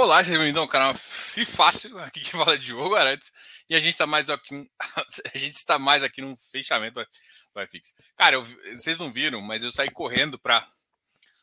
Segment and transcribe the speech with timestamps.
[0.00, 3.32] Olá, seja bem-vindo ao canal Fácil, aqui que fala de Diogo Arantes,
[3.68, 4.70] e a gente está mais aqui,
[5.34, 7.04] a gente está mais aqui num fechamento
[7.52, 7.96] do iFix.
[8.16, 8.44] Cara, eu,
[8.76, 10.64] vocês não viram, mas eu saí correndo para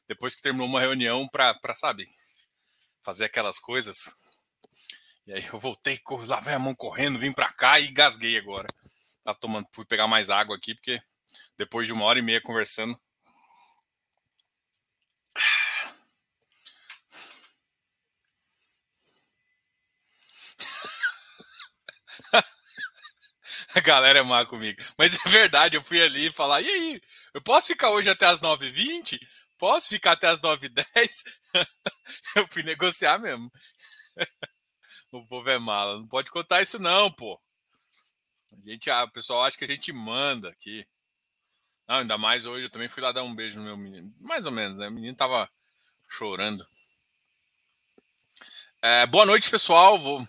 [0.07, 2.07] depois que terminou uma reunião para, sabe,
[3.03, 4.15] fazer aquelas coisas.
[5.27, 8.67] E aí eu voltei, lavei a mão correndo, vim para cá e gasguei agora.
[9.25, 11.01] Tá tomando, fui pegar mais água aqui porque
[11.57, 12.97] depois de uma hora e meia conversando,
[23.75, 24.81] A galera é má comigo.
[24.97, 27.01] Mas é verdade, eu fui ali falar, e aí,
[27.33, 29.19] eu posso ficar hoje até as 9h20?
[29.57, 30.85] Posso ficar até as 9h10?
[32.37, 33.51] eu fui negociar mesmo.
[35.11, 35.99] o povo é mala.
[35.99, 37.37] Não pode contar isso não, pô.
[38.53, 40.87] A gente, a, o pessoal acha que a gente manda aqui.
[41.85, 44.13] Não, ainda mais hoje, eu também fui lá dar um beijo no meu menino.
[44.21, 44.87] Mais ou menos, né?
[44.87, 45.49] O menino tava
[46.07, 46.65] chorando.
[48.81, 49.99] É, boa noite, pessoal.
[49.99, 50.25] Vou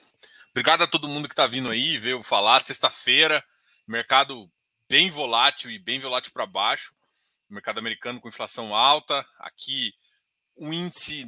[0.57, 2.61] Obrigado a todo mundo que está vindo aí, veio falar.
[2.61, 3.45] Sexta-feira,
[3.87, 4.51] mercado
[4.89, 6.95] bem volátil e bem volátil para baixo.
[7.47, 9.23] mercado americano com inflação alta.
[9.39, 9.93] Aqui,
[10.55, 11.27] o índice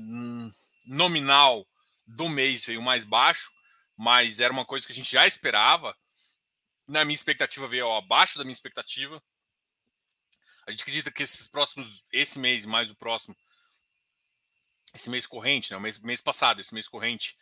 [0.86, 1.68] nominal
[2.06, 3.52] do mês veio mais baixo,
[3.94, 5.94] mas era uma coisa que a gente já esperava.
[6.86, 9.22] Na minha expectativa veio abaixo da minha expectativa.
[10.66, 13.36] A gente acredita que esses próximos, esse mês mais o próximo,
[14.94, 17.36] esse mês corrente, né, o mês, mês passado, esse mês corrente,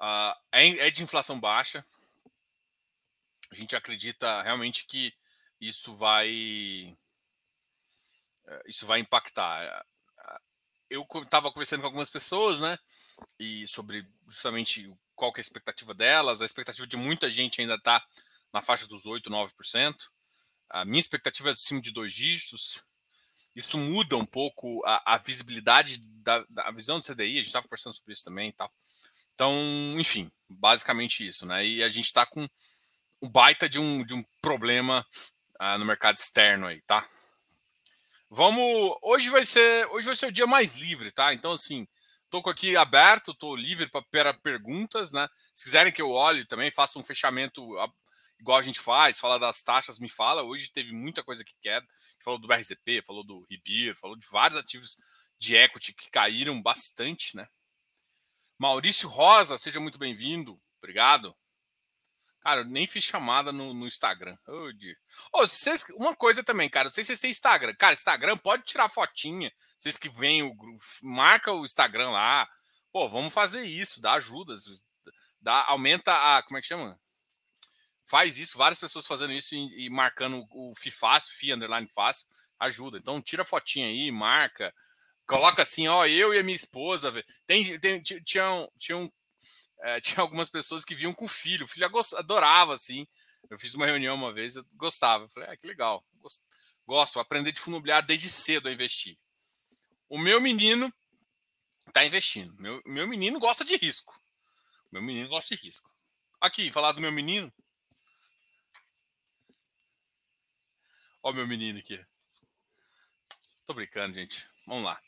[0.00, 1.84] Uh, é, de inflação baixa.
[3.50, 5.12] A gente acredita realmente que
[5.60, 6.96] isso vai
[8.46, 9.62] eh, isso vai impactar.
[9.64, 9.84] Eh,
[10.90, 12.78] eu estava conversando com algumas pessoas, né?
[13.38, 16.40] E sobre justamente qual é a expectativa delas.
[16.40, 18.04] A expectativa de muita gente ainda está
[18.52, 20.10] na faixa dos 8, 9%.
[20.70, 22.82] A minha expectativa é acima de dois dígitos.
[23.54, 27.34] Isso muda um pouco a, a visibilidade da, da visão do CDI.
[27.34, 28.72] A gente estava conversando sobre isso também e tal.
[29.34, 29.54] Então,
[29.98, 31.64] enfim, basicamente isso, né?
[31.64, 32.46] E a gente está com
[33.22, 35.06] um baita de um, de um problema
[35.60, 37.06] uh, no mercado externo aí, tá?
[38.28, 38.96] Vamos.
[39.02, 41.34] Hoje vai ser hoje vai ser o dia mais livre, tá?
[41.34, 41.86] Então, assim,
[42.30, 45.28] tô aqui aberto, tô livre para perguntas, né?
[45.54, 47.76] Se quiserem que eu olhe também, faça um fechamento
[48.38, 50.42] igual a gente faz, fala das taxas, me fala.
[50.42, 51.82] Hoje teve muita coisa que quer.
[52.22, 54.96] Falou do BRZP, falou do Ribir, falou de vários ativos
[55.38, 57.48] de equity que caíram bastante, né?
[58.60, 60.60] Maurício Rosa, seja muito bem-vindo.
[60.82, 61.34] Obrigado.
[62.40, 64.36] Cara, eu nem fiz chamada no, no Instagram.
[64.46, 64.68] Oh,
[65.32, 66.84] oh, vocês, uma coisa também, cara.
[66.84, 67.74] Não sei se vocês têm Instagram.
[67.74, 69.50] Cara, Instagram pode tirar fotinha.
[69.78, 70.54] Vocês que vêm, o,
[71.02, 72.46] marca o Instagram lá.
[72.92, 74.54] Pô, vamos fazer isso, dá ajuda.
[75.40, 76.42] Dá, aumenta a.
[76.42, 77.00] Como é que chama?
[78.04, 82.28] Faz isso, várias pessoas fazendo isso e, e marcando o FI fácil, FI underline fácil,
[82.58, 82.98] ajuda.
[82.98, 84.74] Então tira fotinha aí, marca.
[85.30, 87.12] Coloca assim, ó, eu e a minha esposa.
[87.46, 88.20] Tem, tem, tinha,
[88.76, 89.08] tinha, um,
[89.78, 91.66] é, tinha algumas pessoas que vinham com o filho.
[91.66, 91.86] O filho
[92.16, 93.06] adorava, assim.
[93.48, 95.24] Eu fiz uma reunião uma vez, eu gostava.
[95.24, 96.04] Eu falei, ah, que legal.
[96.14, 96.44] Gosto,
[96.84, 99.16] gosto aprender de fundo imobiliário desde cedo a investir.
[100.08, 100.92] O meu menino
[101.86, 102.52] está investindo.
[102.60, 104.20] Meu, meu menino gosta de risco.
[104.90, 105.88] Meu menino gosta de risco.
[106.40, 107.52] Aqui, falar do meu menino.
[111.22, 112.04] Ó, meu menino aqui.
[113.64, 114.44] Tô brincando, gente.
[114.66, 115.00] Vamos lá.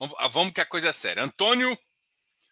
[0.00, 1.24] Ah, vamos que a coisa é séria.
[1.24, 1.76] Antônio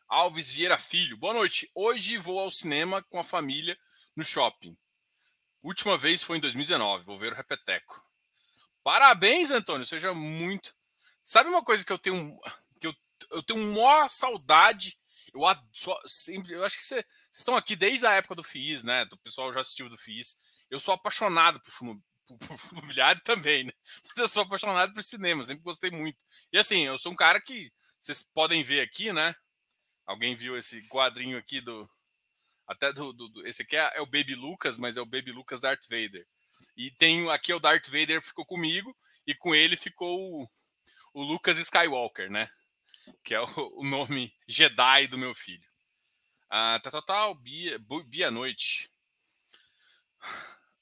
[0.09, 1.17] Alves Vieira Filho.
[1.17, 1.71] Boa noite.
[1.77, 3.79] Hoje vou ao cinema com a família
[4.17, 4.77] no shopping.
[5.63, 7.05] Última vez foi em 2019.
[7.05, 8.05] Vou ver o Repeteco.
[8.83, 9.87] Parabéns, Antônio.
[9.87, 10.75] Seja muito.
[11.23, 12.37] Sabe uma coisa que eu tenho
[12.81, 12.95] que eu,
[13.31, 14.99] eu tenho maior saudade.
[15.33, 15.43] Eu
[16.05, 19.07] sempre, eu acho que vocês estão aqui desde a época do FIIs, né?
[19.13, 20.37] O pessoal já assistiu do FIIs.
[20.69, 21.71] Eu sou apaixonado por
[22.35, 23.73] por imobiliário também, né?
[24.09, 26.19] Mas eu sou apaixonado por cinema, sempre gostei muito.
[26.53, 29.35] E assim, eu sou um cara que vocês podem ver aqui, né?
[30.05, 31.89] Alguém viu esse quadrinho aqui do.
[32.67, 33.13] Até do.
[33.13, 35.85] do, do esse aqui é, é, o Baby Lucas, mas é o Baby Lucas Darth
[35.89, 36.27] Vader.
[36.77, 40.49] E tem aqui é o Darth Vader ficou comigo, e com ele ficou o,
[41.15, 42.51] o Lucas Skywalker, né?
[43.25, 45.67] Que é o, o nome Jedi do meu filho.
[46.49, 48.91] Ah, tá total, Bia, Bia Noite.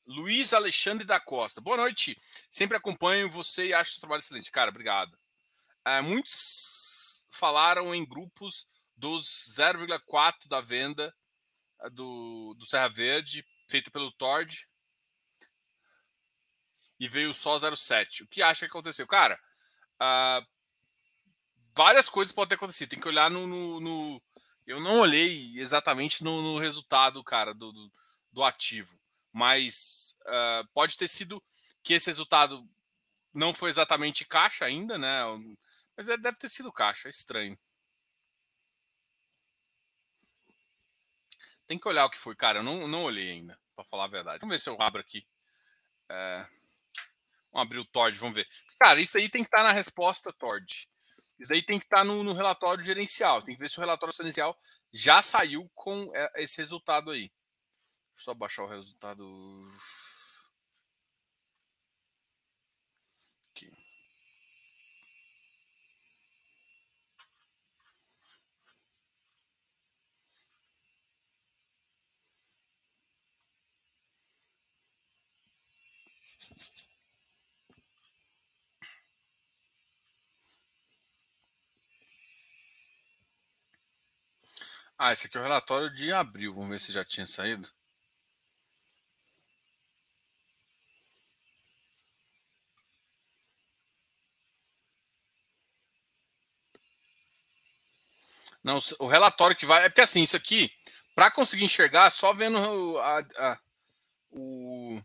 [0.07, 1.61] Luiz Alexandre da Costa.
[1.61, 2.21] Boa noite.
[2.51, 4.51] Sempre acompanho você e acho o trabalho excelente.
[4.51, 5.19] Cara, obrigado.
[5.85, 9.27] É, muitos falaram em grupos dos
[9.59, 11.15] 0,4 da venda
[11.81, 14.69] é, do, do Serra Verde, feita pelo Tord,
[17.01, 18.23] e veio só 0,7.
[18.23, 19.07] O que acha que aconteceu?
[19.07, 19.41] Cara,
[20.01, 20.47] uh,
[21.75, 22.91] várias coisas podem ter acontecido.
[22.91, 23.47] Tem que olhar no.
[23.47, 24.23] no, no...
[24.67, 27.93] eu não olhei exatamente no, no resultado, cara, do, do,
[28.33, 28.99] do ativo
[29.35, 31.43] mas uh, pode ter sido
[31.83, 32.65] que esse resultado
[33.35, 35.23] não foi exatamente caixa ainda, né?
[35.97, 37.59] Mas deve ter sido caixa, é estranho.
[41.67, 42.61] Tem que olhar o que foi, cara.
[42.61, 44.39] Eu não, não olhei ainda, para falar a verdade.
[44.39, 45.27] Vamos ver se eu abro aqui.
[46.09, 46.47] É...
[47.53, 48.49] Vamos abrir o Tord, vamos ver.
[48.79, 50.89] Cara, isso aí tem que estar tá na resposta, Tord.
[51.41, 53.43] Isso aí tem que estar tá no, no, relatório gerencial.
[53.43, 54.57] Tem que ver se o relatório gerencial
[54.93, 57.33] já saiu com é, esse resultado aí.
[58.17, 59.25] Só baixar o resultado.
[63.51, 63.71] Aqui.
[84.99, 86.53] Ah, esse aqui é o relatório de abril.
[86.53, 87.71] Vamos ver se já tinha saído.
[98.65, 99.85] Não, o relatório que vai.
[99.85, 100.73] É porque assim, isso aqui,
[101.15, 103.61] para conseguir enxergar, só vendo a, a,
[104.31, 105.01] o.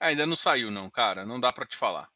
[0.00, 1.24] Ainda não saiu, não, cara.
[1.24, 2.10] Não dá para te falar.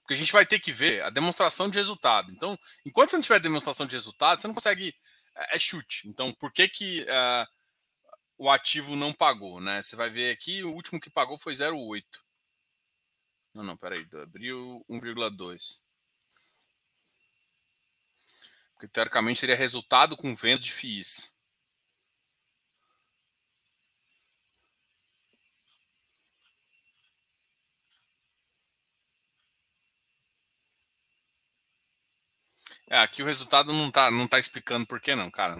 [0.00, 2.30] Porque a gente vai ter que ver a demonstração de resultado.
[2.30, 4.94] Então, enquanto você não tiver demonstração de resultado, você não consegue.
[5.34, 6.06] É, é chute.
[6.06, 7.46] Então, por que, que uh,
[8.36, 9.60] o ativo não pagou?
[9.60, 9.80] Né?
[9.80, 12.04] Você vai ver aqui, o último que pagou foi 0,8.
[13.54, 14.06] Não, não, peraí.
[14.22, 15.83] Abriu 1,2.
[18.84, 21.32] Porque teoricamente seria resultado com venda de FIIs.
[32.90, 35.56] É, aqui o resultado não tá, não tá explicando por que não, cara.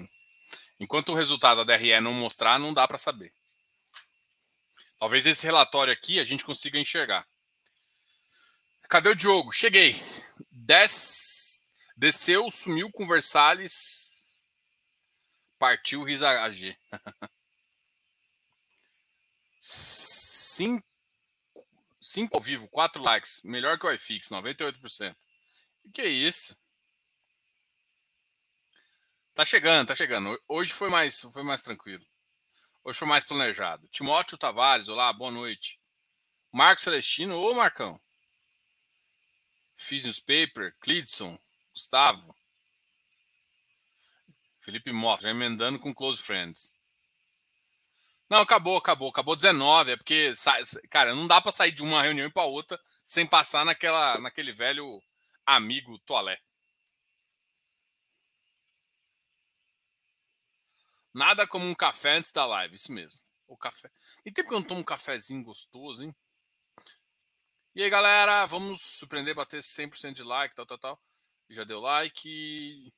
[0.78, 3.32] Enquanto o resultado da DRE não mostrar, não dá para saber.
[4.98, 7.26] Talvez esse relatório aqui a gente consiga enxergar.
[8.82, 9.50] Cadê o Diogo?
[9.50, 9.94] Cheguei.
[10.52, 11.53] Des...
[11.96, 14.44] Desceu, sumiu com Versalhes.
[15.58, 16.76] Partiu Risa AG.
[19.60, 20.84] Cinco,
[22.00, 23.40] cinco ao vivo, quatro likes.
[23.42, 25.16] Melhor que o iFix, 98%.
[25.84, 26.58] O que é isso?
[29.32, 30.40] Tá chegando, tá chegando.
[30.46, 32.04] Hoje foi mais, foi mais tranquilo.
[32.84, 33.88] Hoje foi mais planejado.
[33.88, 35.80] Timóteo Tavares, olá, boa noite.
[36.52, 38.00] Marcos Celestino, ô Marcão.
[39.74, 41.38] Fiz Newspaper, Clidson,
[41.74, 42.36] Gustavo.
[44.60, 46.72] Felipe Mota, já emendando com Close Friends.
[48.30, 49.10] Não, acabou, acabou.
[49.10, 49.92] Acabou 19.
[49.92, 50.32] É porque,
[50.88, 55.02] cara, não dá para sair de uma reunião para outra sem passar naquela, naquele velho
[55.44, 56.40] amigo toalé.
[61.12, 63.20] Nada como um café antes da live, isso mesmo.
[63.46, 63.90] O café.
[64.24, 66.14] E tempo que eu não tomo um cafezinho gostoso, hein?
[67.74, 71.02] E aí, galera, vamos surpreender, bater 100% de like, tal, tal, tal.
[71.48, 72.92] Já deu like.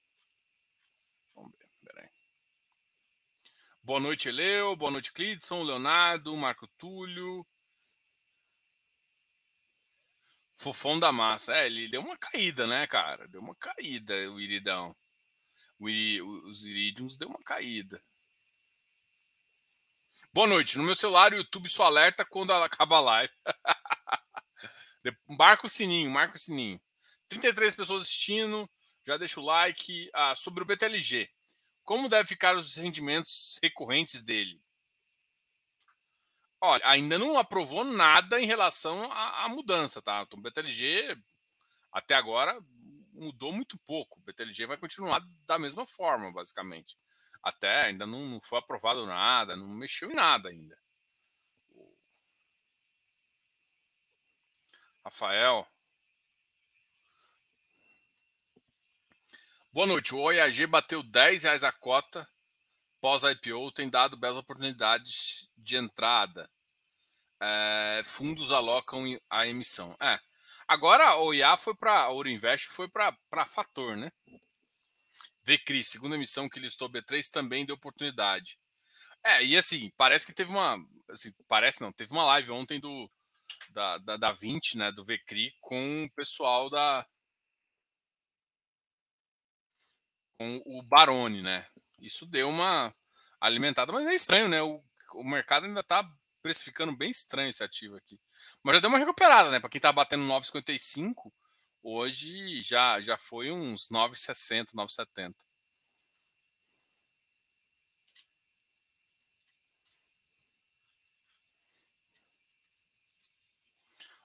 [1.34, 2.10] Vamos ver, peraí.
[3.82, 4.76] Boa noite, Eleu.
[4.76, 7.46] Boa noite, Clidson, Leonardo, Marco Túlio.
[10.54, 11.54] Fofão da massa.
[11.54, 13.28] É, ele deu uma caída, né, cara?
[13.28, 14.94] Deu uma caída, o Iridão
[15.78, 18.02] os Iridiums deu uma caída.
[20.32, 20.78] Boa noite.
[20.78, 23.32] No meu celular, o YouTube só alerta quando acaba a live.
[25.28, 26.80] marca o sininho, marca o sininho.
[27.28, 28.68] 33 pessoas assistindo.
[29.06, 30.10] Já deixa o like.
[30.14, 31.30] Ah, sobre o BTLG.
[31.84, 34.60] Como deve ficar os rendimentos recorrentes dele?
[36.60, 40.22] Olha, ainda não aprovou nada em relação à, à mudança, tá?
[40.22, 41.16] Então, o BTLG,
[41.92, 42.58] até agora,
[43.12, 44.18] mudou muito pouco.
[44.18, 46.98] O BTLG vai continuar da mesma forma, basicamente.
[47.42, 50.76] Até ainda não, não foi aprovado nada, não mexeu em nada ainda.
[55.04, 55.66] Rafael.
[59.76, 60.14] Boa noite.
[60.14, 62.26] O OIAG bateu 10 reais a cota
[62.98, 66.50] pós-IPO, tem dado belas oportunidades de entrada.
[67.38, 69.94] É, fundos alocam a emissão.
[70.00, 70.18] É,
[70.66, 73.14] Agora o IA foi para a Ouro Invest foi para
[73.46, 74.10] Fator, né?
[75.44, 78.58] Vcri, segunda emissão que listou B3 também deu oportunidade.
[79.22, 80.78] É, e assim, parece que teve uma,
[81.10, 83.10] assim, parece não, teve uma live ontem do
[83.68, 87.06] da, da, da 20, né, do Vcri com o pessoal da
[90.38, 91.66] com o Barone, né?
[91.98, 92.94] Isso deu uma
[93.40, 94.62] alimentada, mas é estranho, né?
[94.62, 94.82] O,
[95.14, 96.08] o mercado ainda está
[96.42, 98.20] precificando bem estranho esse ativo aqui.
[98.62, 99.60] Mas já deu uma recuperada, né?
[99.60, 101.32] Para quem tá batendo 9,55,
[101.82, 105.34] hoje já, já foi uns 9,60, 9,70.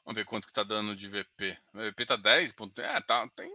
[0.04, 1.58] Vamos ver quanto que tá dando de VP.
[1.74, 2.54] VP tá 10.
[2.78, 3.54] É, tá, tem,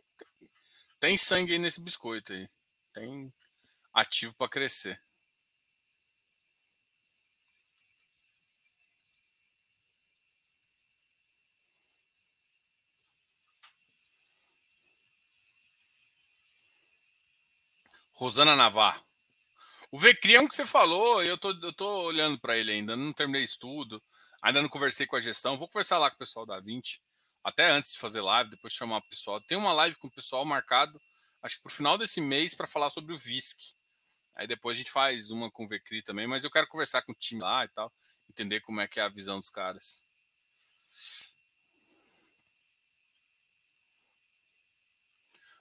[1.00, 2.48] tem sangue aí nesse biscoito aí.
[2.92, 3.32] Tem.
[3.94, 5.00] ativo para crescer.
[18.16, 19.04] Rosana Navarro.
[19.90, 23.44] O um que você falou, eu tô, eu tô olhando para ele ainda, não terminei
[23.44, 24.02] estudo,
[24.42, 25.58] ainda não conversei com a gestão.
[25.58, 27.00] Vou conversar lá com o pessoal da 20,
[27.46, 29.40] até antes de fazer live, depois chamar o pessoal.
[29.40, 31.00] Tem uma live com o pessoal marcado,
[31.40, 33.76] acho que para o final desse mês, para falar sobre o VISC.
[34.34, 37.12] Aí depois a gente faz uma com o VCRI também, mas eu quero conversar com
[37.12, 37.92] o time lá e tal,
[38.28, 40.04] entender como é que é a visão dos caras.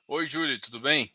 [0.08, 1.14] Oi, Júlio, tudo bem?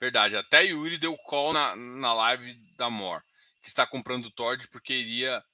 [0.00, 3.22] Verdade, até Yuri deu call na, na live da Mor,
[3.62, 5.44] que está comprando Tord porque iria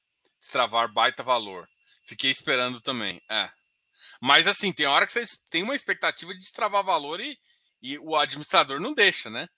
[0.43, 1.69] destravar baita valor.
[2.05, 3.23] Fiquei esperando também.
[3.31, 3.49] É.
[4.21, 7.39] Mas assim, tem hora que vocês têm uma expectativa de destravar valor e,
[7.81, 9.49] e o administrador não deixa, né?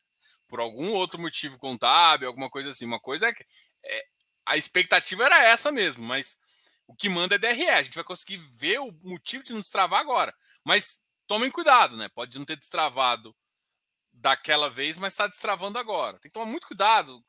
[0.46, 2.84] Por algum outro motivo contábil, alguma coisa assim.
[2.84, 3.44] Uma coisa é que
[3.84, 4.04] é,
[4.46, 6.36] a expectativa era essa mesmo, mas
[6.86, 7.68] o que manda é DRE.
[7.70, 10.34] A gente vai conseguir ver o motivo de não destravar agora.
[10.62, 12.08] Mas tomem cuidado, né?
[12.14, 13.34] Pode não ter destravado
[14.12, 16.18] daquela vez, mas está destravando agora.
[16.20, 17.22] Tem que tomar muito cuidado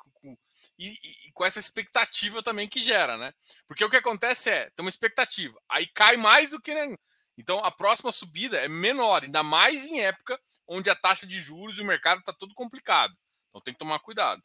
[0.78, 3.34] e, e, com essa expectativa também que gera, né?
[3.68, 6.74] Porque o que acontece é, tem uma expectativa, aí cai mais do que.
[6.74, 6.96] Né?
[7.38, 11.78] Então a próxima subida é menor, ainda mais em época onde a taxa de juros
[11.78, 13.16] e o mercado está todo complicado.
[13.50, 14.44] Então tem que tomar cuidado.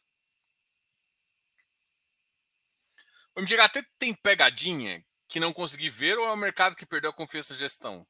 [3.35, 7.13] O MGHT tem pegadinha que não consegui ver ou é o mercado que perdeu a
[7.13, 8.05] confiança na gestão?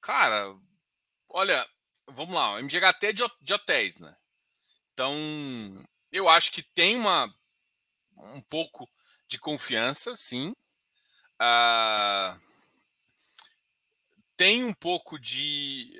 [0.00, 0.46] Cara,
[1.28, 1.66] olha,
[2.08, 4.16] vamos lá, o MGHT é de, de hotéis, né?
[4.92, 5.14] Então,
[6.12, 7.34] eu acho que tem uma
[8.16, 8.88] um pouco
[9.26, 10.54] de confiança, sim.
[11.40, 12.40] Uh,
[14.36, 15.98] tem um pouco de,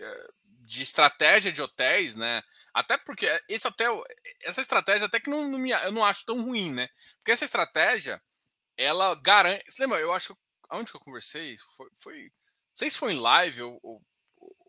[0.60, 2.42] de estratégia de hotéis, né?
[2.72, 4.02] Até porque esse hotel,
[4.42, 6.88] essa estratégia até que não, não me, eu não acho tão ruim, né?
[7.16, 8.22] Porque essa estratégia,
[8.76, 9.64] ela garante.
[9.70, 9.98] Você lembra?
[9.98, 10.36] Eu acho.
[10.68, 11.56] Aonde que eu conversei?
[11.76, 11.88] Foi.
[11.96, 14.02] foi não sei se foi em live ou, ou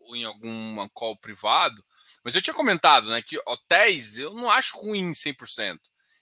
[0.06, 1.84] ou em algum call privado,
[2.24, 5.78] mas eu tinha comentado né, que hotéis eu não acho ruim 100%.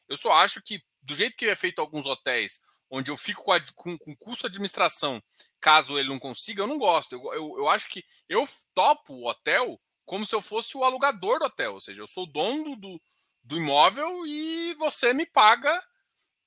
[0.08, 3.52] Eu só acho que, do jeito que é feito alguns hotéis, onde eu fico com,
[3.52, 5.22] a, com, com custo de administração,
[5.60, 7.14] caso ele não consiga, eu não gosto.
[7.14, 11.38] Eu, eu, eu, acho que eu topo o hotel como se eu fosse o alugador
[11.38, 13.00] do hotel, ou seja, eu sou o dono do,
[13.42, 15.82] do imóvel e você me paga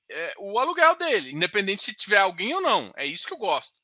[0.08, 2.92] é, o aluguel dele, independente se tiver alguém ou não.
[2.94, 3.74] É isso que eu gosto.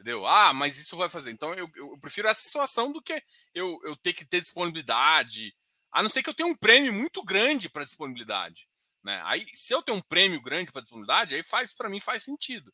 [0.00, 0.26] Entendeu?
[0.26, 1.30] Ah, mas isso vai fazer.
[1.30, 3.22] Então eu, eu prefiro essa situação do que
[3.54, 5.54] eu, eu ter que ter disponibilidade.
[5.92, 8.66] A não ser que eu tenha um prêmio muito grande para disponibilidade.
[9.04, 9.20] Né?
[9.26, 12.72] Aí, se eu tenho um prêmio grande para disponibilidade, aí faz para mim faz sentido.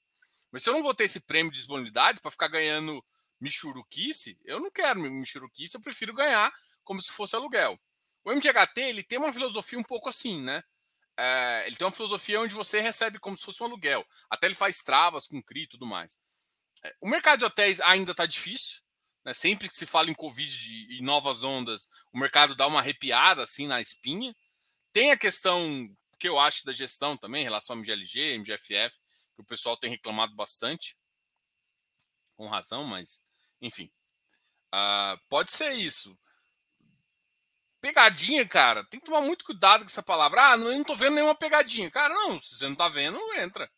[0.52, 3.04] Mas se eu não vou ter esse prêmio de disponibilidade para ficar ganhando
[3.40, 6.52] michuruquice, eu não quero michuruquice, eu prefiro ganhar
[6.85, 7.76] como se fosse aluguel.
[8.25, 10.62] O MGHT ele tem uma filosofia um pouco assim, né?
[11.18, 14.06] É, ele tem uma filosofia onde você recebe como se fosse um aluguel.
[14.30, 16.16] Até ele faz travas com CRI e tudo mais.
[16.83, 18.80] É, o mercado de hotéis ainda está difícil.
[19.25, 19.35] Né?
[19.35, 23.66] Sempre que se fala em Covid e novas ondas, o mercado dá uma arrepiada assim
[23.66, 24.35] na espinha.
[24.92, 28.97] Tem a questão que eu acho da gestão também, em relação ao MGLG, MGFF,
[29.35, 30.97] que o pessoal tem reclamado bastante.
[32.37, 33.23] Com razão, mas
[33.61, 33.90] enfim.
[34.75, 36.16] Uh, pode ser isso.
[37.80, 40.52] Pegadinha, cara, tem que tomar muito cuidado com essa palavra.
[40.52, 41.90] Ah, não, eu não tô vendo nenhuma pegadinha.
[41.90, 43.71] Cara, não, se você não tá vendo, entra.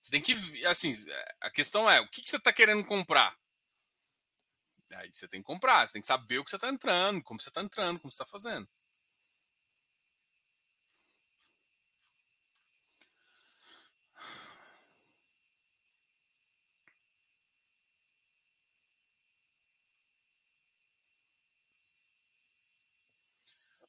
[0.00, 0.32] Você tem que.
[0.66, 0.92] Assim,
[1.40, 3.36] a questão é: o que, que você está querendo comprar?
[4.94, 7.40] Aí você tem que comprar, você tem que saber o que você está entrando, como
[7.40, 8.68] você está entrando, como você está fazendo.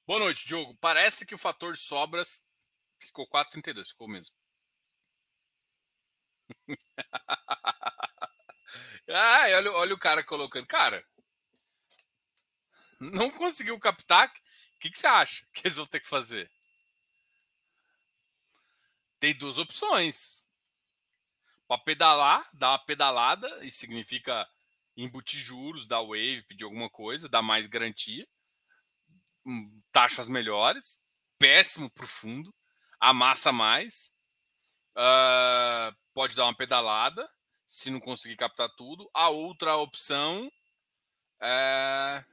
[0.05, 0.75] Boa noite, Diogo.
[0.81, 2.43] Parece que o fator sobras
[2.99, 4.35] ficou 4,32, ficou mesmo.
[9.09, 10.67] Ah, olha, olha o cara colocando.
[10.67, 11.05] Cara,
[12.99, 14.27] não conseguiu captar.
[14.27, 16.49] O que, que você acha que eles vão ter que fazer?
[19.19, 20.47] Tem duas opções.
[21.67, 24.47] Para pedalar, dar uma pedalada, isso significa
[24.97, 28.27] embutir juros, dar wave, pedir alguma coisa, dar mais garantia,
[29.45, 30.99] hum, taxas melhores,
[31.39, 32.53] péssimo para o fundo,
[32.99, 34.10] amassa mais,
[34.97, 37.29] uh, pode dar uma pedalada,
[37.65, 39.09] se não conseguir captar tudo.
[39.13, 40.51] A outra opção
[41.41, 42.23] é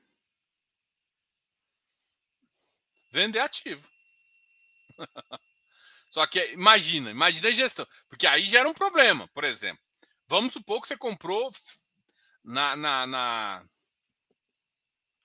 [3.11, 3.89] vender ativo.
[6.11, 9.83] Só que imagina, imagina a gestão, porque aí gera um problema, por exemplo.
[10.27, 11.51] Vamos supor que você comprou
[12.45, 13.65] na, na, na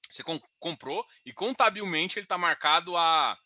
[0.09, 0.23] Você
[0.59, 3.37] comprou e contabilmente ele está marcado a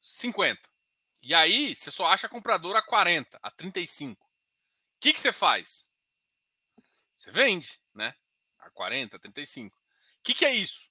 [0.00, 0.75] 50.
[1.22, 4.24] E aí você só acha comprador a 40, a 35.
[4.24, 4.28] O
[5.00, 5.90] que, que você faz?
[7.18, 8.14] Você vende, né?
[8.58, 9.76] A 40, 35.
[9.76, 9.80] O
[10.22, 10.88] que, que é isso?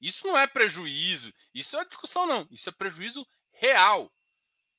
[0.00, 2.46] Isso não é prejuízo, isso é discussão, não.
[2.50, 4.12] Isso é prejuízo real.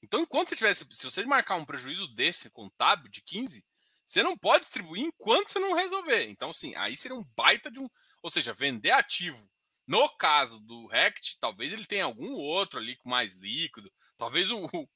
[0.02, 3.66] Então, enquanto você tivesse, se você marcar um prejuízo desse contábil de 15,
[4.06, 6.30] você não pode distribuir enquanto você não resolver.
[6.30, 7.90] Então, sim, aí seria um baita de um.
[8.22, 9.50] Ou seja, vender ativo.
[9.88, 13.92] No caso do Rect, talvez ele tenha algum outro ali com mais líquido.
[14.18, 14.88] Talvez o, o,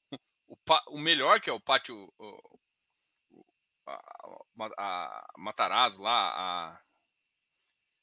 [0.48, 0.56] o,
[0.88, 2.12] o melhor, que é o pátio.
[2.18, 2.60] O,
[3.86, 4.00] a,
[4.78, 6.80] a, Matarazzo lá, a,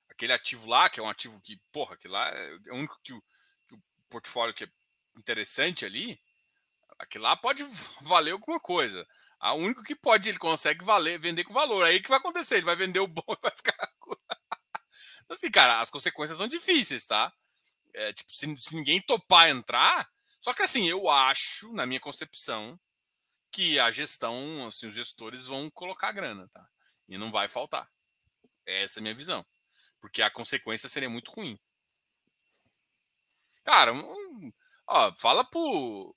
[0.10, 3.00] aquele ativo lá, que é um ativo que, porra, que lá é, é o único
[3.03, 3.22] que o,
[3.67, 4.69] que o portfólio que é
[5.15, 6.19] interessante ali,
[6.98, 7.63] aquilo lá pode
[8.01, 9.08] valer alguma coisa.
[9.39, 11.86] A único que pode, ele consegue valer, vender com valor.
[11.86, 12.55] Aí o que vai acontecer?
[12.55, 13.89] Ele vai vender o bom e vai ficar.
[15.33, 17.33] Assim, cara, as consequências são difíceis, tá?
[17.93, 20.09] É, tipo, se, se ninguém topar entrar.
[20.41, 22.79] Só que assim, eu acho, na minha concepção,
[23.51, 26.67] que a gestão, assim, os gestores vão colocar grana, tá?
[27.07, 27.89] E não vai faltar.
[28.65, 29.45] Essa é a minha visão.
[30.00, 31.59] Porque a consequência seria muito ruim.
[33.63, 34.53] Cara, um,
[34.88, 36.15] ó, fala pro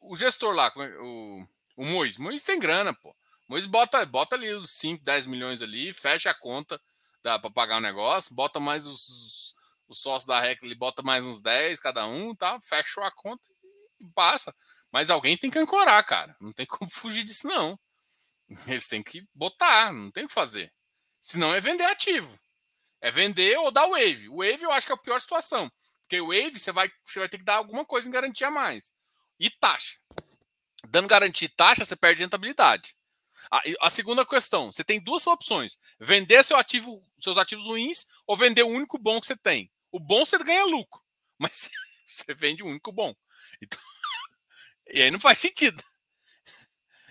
[0.00, 1.46] o gestor lá, é, o,
[1.76, 2.16] o Mois.
[2.16, 3.14] Mois tem grana, pô.
[3.46, 6.80] Mois bota, bota ali os 5, 10 milhões ali, fecha a conta
[7.28, 9.54] dá para pagar o negócio, bota mais os,
[9.86, 12.58] os sócios da REC ali, bota mais uns 10 cada um, tá?
[12.60, 13.46] Fechou a conta
[14.00, 14.54] e passa.
[14.90, 16.34] Mas alguém tem que ancorar, cara.
[16.40, 17.78] Não tem como fugir disso, não.
[18.66, 20.72] Eles têm que botar, não tem o que fazer.
[21.20, 22.38] Senão é vender ativo.
[22.98, 24.28] É vender ou dar wave.
[24.30, 25.70] O wave eu acho que é a pior situação.
[26.02, 28.50] Porque o wave você vai, você vai ter que dar alguma coisa em garantia a
[28.50, 28.94] mais.
[29.38, 29.98] E taxa.
[30.88, 32.96] Dando garantia e taxa, você perde rentabilidade.
[33.50, 38.36] A, a, segunda questão, você tem duas opções: vender seu ativo, seus ativos ruins ou
[38.36, 39.70] vender o único bom que você tem.
[39.90, 41.02] O bom você ganha lucro,
[41.38, 41.70] mas
[42.06, 43.14] você vende o único bom.
[43.62, 43.80] Então,
[44.92, 45.82] e aí não faz sentido.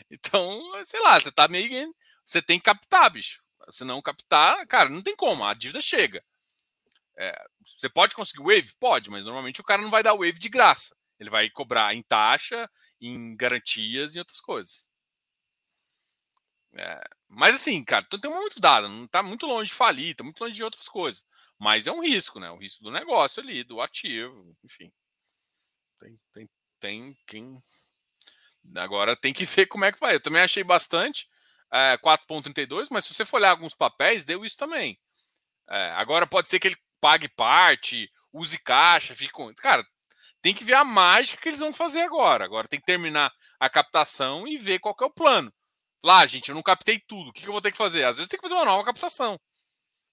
[0.10, 1.94] Então, sei lá, você tá meio.
[2.26, 3.44] Você tem que captar, bicho.
[3.70, 6.24] Se não captar, cara, não tem como, a dívida chega.
[7.18, 8.74] É, você pode conseguir wave?
[8.80, 10.96] Pode, mas normalmente o cara não vai dar wave de graça.
[11.20, 12.70] Ele vai cobrar em taxa,
[13.02, 14.87] em garantias e outras coisas.
[16.78, 20.24] É, mas assim, cara, então tem muito dado, não está muito longe de falir, está
[20.24, 21.26] muito longe de outras coisas.
[21.58, 22.52] Mas é um risco, né?
[22.52, 24.92] O risco do negócio ali, do ativo, enfim.
[26.00, 27.62] Tem, tem, tem quem.
[28.78, 30.16] Agora tem que ver como é que vai.
[30.16, 31.28] Eu também achei bastante
[31.72, 35.00] é, 4,32, mas se você for olhar alguns papéis, deu isso também.
[35.70, 39.54] É, agora pode ser que ele pague parte, use caixa, fique com.
[39.56, 39.86] Cara,
[40.42, 42.46] tem que ver a mágica que eles vão fazer agora.
[42.46, 45.52] Agora tem que terminar a captação e ver qual é o plano.
[46.04, 47.30] Lá, gente, eu não captei tudo.
[47.30, 48.04] O que, eu vou ter que fazer?
[48.04, 49.40] Às vezes tem que fazer uma nova captação.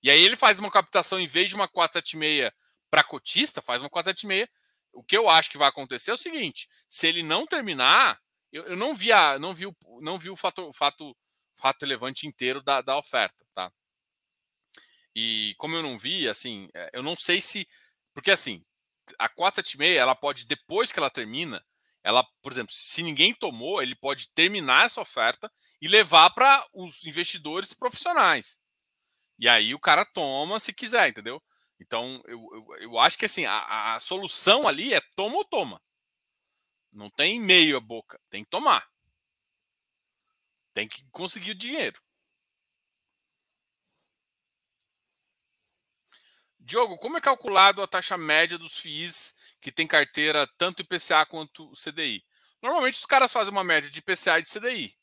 [0.03, 2.51] E aí ele faz uma captação em vez de uma 476
[2.91, 4.49] para cotista, faz uma 476.
[4.93, 8.21] O que eu acho que vai acontecer é o seguinte: se ele não terminar,
[8.53, 11.17] eu, eu não vi a, não vi o, não vi o fato, fato,
[11.57, 13.73] fato relevante inteiro da, da oferta, tá?
[15.15, 17.69] E como eu não vi, assim, é, eu não sei se.
[18.13, 18.65] Porque assim,
[19.19, 21.65] a 476, ela pode, depois que ela termina,
[22.05, 27.03] ela, por exemplo, se ninguém tomou, ele pode terminar essa oferta e levar para os
[27.05, 28.61] investidores profissionais.
[29.39, 31.43] E aí o cara toma se quiser, entendeu?
[31.81, 35.83] Então, eu, eu, eu acho que assim, a, a, solução ali é toma ou toma.
[36.93, 38.87] Não tem meio a boca, tem que tomar.
[40.75, 42.01] Tem que conseguir o dinheiro.
[46.65, 51.71] Diogo, como é calculado a taxa média dos FIIs que tem carteira tanto IPCA quanto
[51.73, 52.25] CDI?
[52.63, 54.97] Normalmente os caras fazem uma média de IPCA e de CDI.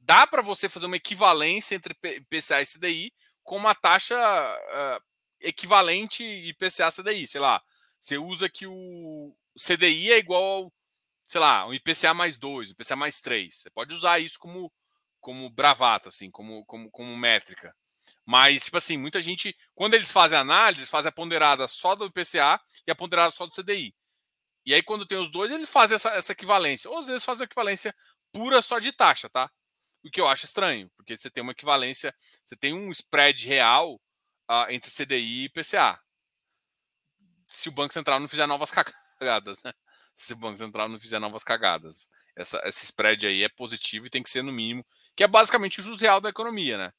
[0.00, 3.12] Dá para você fazer uma equivalência entre IPCA e CDI
[3.44, 5.04] com uma taxa uh,
[5.40, 7.28] equivalente IPCA CDI.
[7.28, 7.62] Sei lá,
[8.00, 10.72] você usa que o CDI é igual ao,
[11.24, 13.54] sei lá, um IPCA mais 2, IPCA mais 3.
[13.54, 14.72] Você pode usar isso como,
[15.20, 17.72] como bravata, assim, como, como, como métrica.
[18.26, 22.60] Mas, tipo assim, muita gente, quando eles fazem análise, fazem a ponderada só do IPCA
[22.86, 23.94] e a ponderada só do CDI.
[24.66, 26.90] E aí, quando tem os dois, eles fazem essa, essa equivalência.
[26.90, 27.94] Ou às vezes fazem uma equivalência
[28.32, 29.50] pura só de taxa, tá?
[30.02, 33.94] O que eu acho estranho, porque você tem uma equivalência, você tem um spread real
[34.50, 35.98] uh, entre CDI e IPCA.
[37.46, 38.70] Se o Banco Central não fizer novas
[39.18, 39.72] cagadas, né?
[40.16, 42.08] Se o Banco Central não fizer novas cagadas.
[42.36, 44.84] Essa, esse spread aí é positivo e tem que ser no mínimo,
[45.16, 46.92] que é basicamente o juros real da economia, né?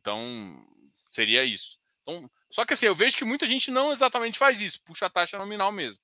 [0.00, 0.66] Então,
[1.08, 1.78] seria isso.
[2.02, 5.10] Então, só que assim, eu vejo que muita gente não exatamente faz isso, puxa a
[5.10, 6.02] taxa nominal mesmo.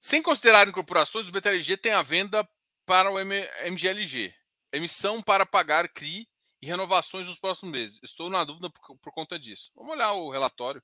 [0.00, 2.48] Sem considerar incorporações, o BTLG tem a venda
[2.86, 4.34] para o MGLG,
[4.72, 6.26] emissão para pagar CRI
[6.60, 8.00] e renovações nos próximos meses.
[8.02, 9.70] Estou na dúvida por, por conta disso.
[9.76, 10.82] Vamos olhar o relatório.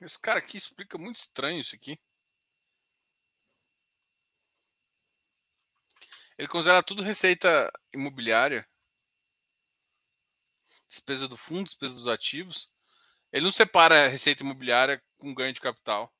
[0.00, 1.98] Esse cara aqui explica muito estranho isso aqui.
[6.38, 8.68] Ele considera tudo receita imobiliária.
[10.88, 12.72] Despesa do fundo, despesa dos ativos.
[13.32, 16.14] Ele não separa receita imobiliária com ganho de capital.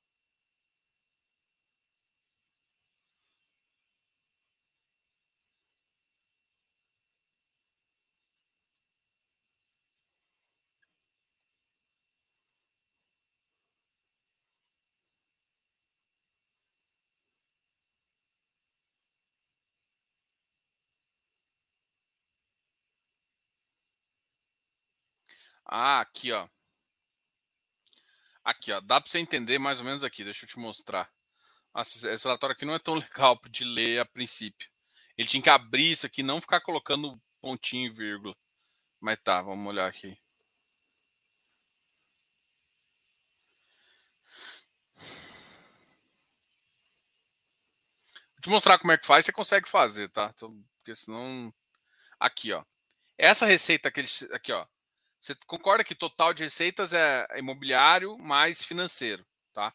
[25.69, 26.49] Ah, aqui, ó.
[28.45, 28.81] Aqui, ó.
[28.81, 30.25] Dá para você entender mais ou menos aqui.
[30.25, 31.11] Deixa eu te mostrar.
[31.75, 34.69] Nossa, esse relatório aqui não é tão legal de ler a princípio.
[35.19, 38.35] Ele tinha que abrir isso aqui, não ficar colocando pontinho e vírgula.
[39.01, 40.19] Mas tá, vamos olhar aqui.
[48.35, 50.31] Vou te mostrar como é que faz, você consegue fazer, tá?
[50.35, 51.53] Então, porque senão.
[52.21, 52.65] Aqui, ó.
[53.19, 54.67] Essa receita aqui, aqui ó.
[55.27, 59.75] Você concorda que total de receitas é imobiliário mais financeiro, tá?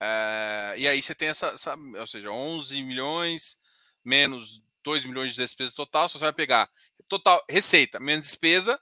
[0.00, 3.58] É, e aí você tem essa, essa, ou seja, 11 milhões
[4.04, 6.70] menos 2 milhões de despesa total, você vai pegar
[7.08, 8.80] total receita menos despesa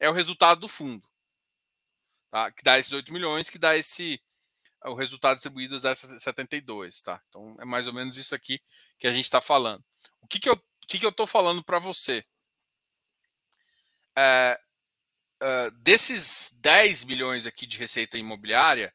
[0.00, 1.06] é o resultado do fundo,
[2.28, 2.50] tá?
[2.50, 4.20] Que dá esses 8 milhões, que dá esse
[4.84, 7.22] o resultado distribuído é 72, tá?
[7.28, 8.60] Então é mais ou menos isso aqui
[8.98, 9.84] que a gente está falando.
[10.20, 12.24] O que que eu o que que eu estou falando para você?
[14.18, 14.58] É,
[15.42, 18.94] uh, desses 10 milhões aqui de receita imobiliária,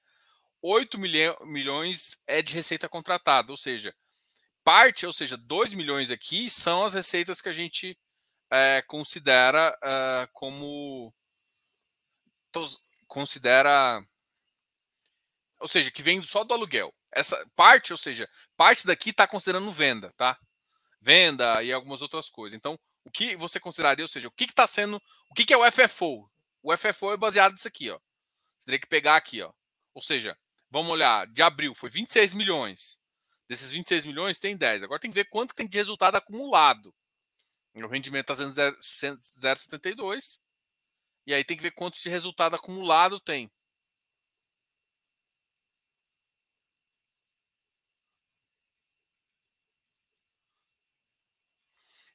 [0.62, 0.98] 8
[1.46, 3.94] milhões é de receita contratada, ou seja,
[4.64, 7.98] parte, ou seja, 2 milhões aqui são as receitas que a gente
[8.52, 11.14] é, considera uh, como.
[13.08, 14.04] Considera.
[15.60, 16.94] Ou seja, que vem só do aluguel.
[17.12, 20.38] Essa parte, ou seja, parte daqui está considerando venda, tá?
[21.02, 22.58] Venda e algumas outras coisas.
[22.58, 25.02] Então, o que você consideraria, ou seja, o que está sendo.
[25.32, 26.30] O que, que é o FFO?
[26.68, 27.98] O FFO é baseado nisso aqui, ó.
[28.60, 29.54] Você teria que pegar aqui, ó.
[29.94, 30.38] Ou seja,
[30.70, 33.00] vamos olhar, de abril foi 26 milhões.
[33.48, 34.84] Desses 26 milhões tem 10.
[34.84, 36.94] Agora tem que ver quanto tem de resultado acumulado.
[37.74, 40.42] O rendimento está sendo 0,72.
[41.26, 43.50] E aí tem que ver quanto de resultado acumulado tem.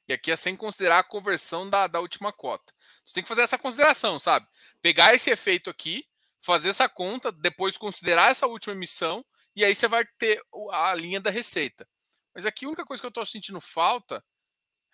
[0.07, 2.73] E aqui é sem considerar a conversão da, da última cota.
[3.05, 4.47] Você tem que fazer essa consideração, sabe?
[4.81, 6.05] Pegar esse efeito aqui,
[6.41, 11.21] fazer essa conta, depois considerar essa última emissão, e aí você vai ter a linha
[11.21, 11.87] da receita.
[12.33, 14.23] Mas aqui a única coisa que eu estou sentindo falta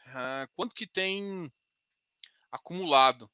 [0.06, 1.52] é quanto que tem
[2.52, 3.30] acumulado.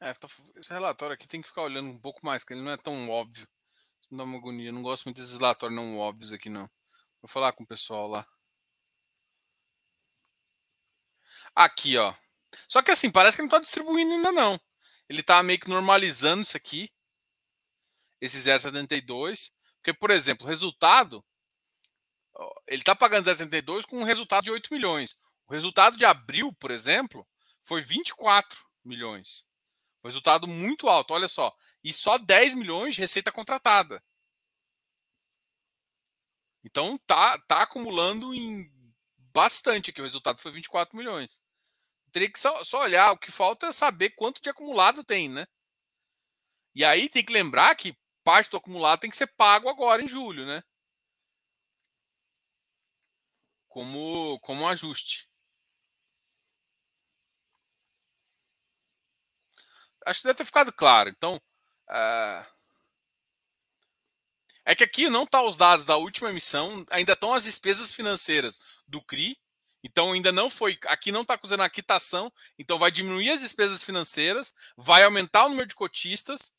[0.00, 2.72] É, tá esse relatório aqui tem que ficar olhando um pouco mais, porque ele não
[2.72, 3.46] é tão óbvio.
[4.10, 4.72] Não dá uma agonia.
[4.72, 6.68] Não gosto muito desses relatórios não óbvios aqui, não.
[7.20, 8.26] Vou falar com o pessoal lá.
[11.54, 12.14] Aqui, ó.
[12.68, 14.58] Só que assim, parece que não está distribuindo ainda, não.
[15.08, 16.90] Ele está meio que normalizando isso aqui.
[18.20, 19.50] Esse 0,72.
[19.76, 21.24] Porque, por exemplo, o resultado.
[22.66, 25.16] Ele está pagando 0,72 com um resultado de 8 milhões.
[25.46, 27.26] O resultado de abril, por exemplo,
[27.62, 29.49] foi 24 milhões.
[30.04, 31.54] Resultado muito alto, olha só.
[31.84, 34.02] E só 10 milhões de receita contratada.
[36.64, 38.70] Então tá, tá acumulando em
[39.32, 40.00] bastante aqui.
[40.00, 41.40] O resultado foi 24 milhões.
[42.12, 43.12] Teria que só, só olhar.
[43.12, 45.46] O que falta é saber quanto de acumulado tem, né?
[46.74, 50.08] E aí tem que lembrar que parte do acumulado tem que ser pago agora em
[50.08, 50.62] julho, né?
[53.68, 55.29] Como, como um ajuste.
[60.06, 61.08] Acho que deve ter ficado claro.
[61.10, 62.46] Então, uh...
[64.64, 68.60] é que aqui não tá os dados da última emissão, ainda estão as despesas financeiras
[68.86, 69.38] do CRI.
[69.82, 70.78] Então, ainda não foi.
[70.86, 75.48] Aqui não está acusando a quitação, então vai diminuir as despesas financeiras, vai aumentar o
[75.48, 76.52] número de cotistas,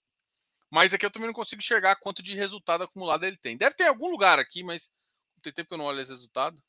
[0.72, 3.58] mas aqui eu também não consigo enxergar quanto de resultado acumulado ele tem.
[3.58, 4.92] Deve ter algum lugar aqui, mas
[5.42, 6.62] tem tempo que eu não olho esse resultado.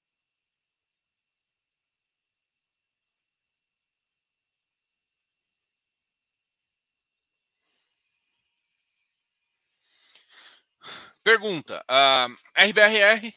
[11.22, 13.32] Pergunta: uh, RBRR,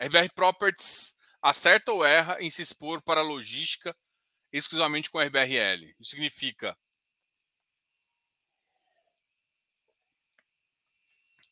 [0.00, 3.96] RBR Properties acerta ou erra em se expor para logística
[4.52, 5.94] exclusivamente com RBRL?
[5.98, 6.76] Isso significa.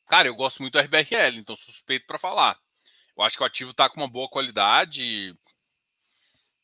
[0.08, 2.60] Cara, eu gosto muito do RBRL, então suspeito para falar.
[3.16, 5.34] Eu acho que o ativo está com uma boa qualidade.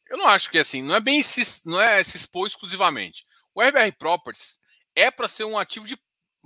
[0.07, 3.27] Eu não acho que assim, não é bem se, não é se expor exclusivamente.
[3.55, 4.59] O RBR Properties
[4.95, 5.99] é para ser um ativo de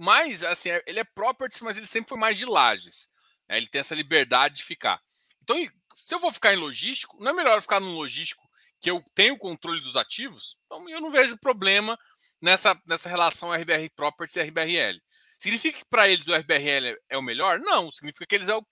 [0.03, 3.09] mais, assim, é, ele é properties, mas ele sempre foi mais de lajes.
[3.49, 3.57] Né?
[3.57, 5.01] Ele tem essa liberdade de ficar.
[5.41, 5.57] Então,
[5.95, 8.43] se eu vou ficar em logístico, não é melhor ficar num logístico
[8.81, 10.57] que eu tenho controle dos ativos?
[10.67, 11.97] Então, eu não vejo problema
[12.41, 15.01] nessa, nessa relação RBR Properties e RBRL.
[15.39, 17.61] Significa que para eles o RBRL é o melhor?
[17.61, 18.67] Não, significa que eles é o,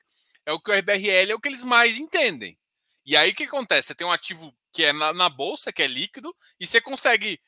[0.46, 2.58] é o que o RBRL é o que eles mais entendem.
[3.06, 3.88] E aí o que acontece?
[3.88, 7.40] Você tem um ativo que é na, na bolsa, que é líquido, e você consegue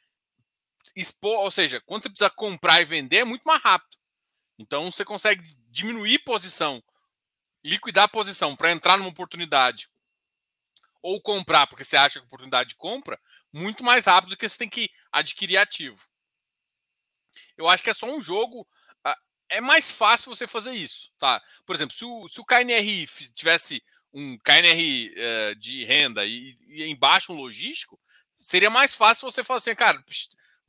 [0.97, 3.97] expor, ou seja, quando você precisa comprar e vender é muito mais rápido.
[4.59, 6.83] Então você consegue diminuir posição,
[7.64, 9.88] liquidar posição para entrar numa oportunidade
[11.03, 13.21] ou comprar porque você acha que oportunidade de compra
[13.53, 16.01] muito mais rápido do que você tem que adquirir ativo.
[17.57, 18.66] Eu acho que é só um jogo.
[19.49, 21.42] É mais fácil você fazer isso, tá?
[21.66, 26.85] Por exemplo, se o, se o KNRI tivesse um KNR uh, de renda e, e
[26.85, 28.01] embaixo um logístico,
[28.35, 30.03] seria mais fácil você falar assim, cara,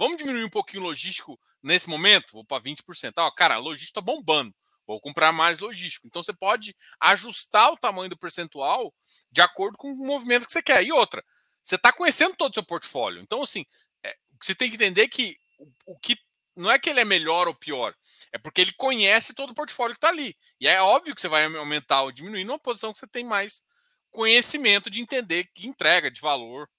[0.03, 2.33] Vamos diminuir um pouquinho o logístico nesse momento?
[2.33, 3.13] Vou para 20%.
[3.15, 4.53] Ah, cara, logístico está bombando.
[4.85, 6.05] Vou comprar mais logístico.
[6.05, 8.93] Então você pode ajustar o tamanho do percentual
[9.31, 10.83] de acordo com o movimento que você quer.
[10.83, 11.23] E outra,
[11.63, 13.21] você está conhecendo todo o seu portfólio.
[13.21, 13.65] Então, assim,
[14.03, 16.17] é, você tem que entender que o, o, que
[16.53, 17.95] não é que ele é melhor ou pior,
[18.33, 20.35] é porque ele conhece todo o portfólio que está ali.
[20.59, 23.63] E é óbvio que você vai aumentar ou diminuir numa posição que você tem mais
[24.11, 26.69] conhecimento de entender que entrega, de valor.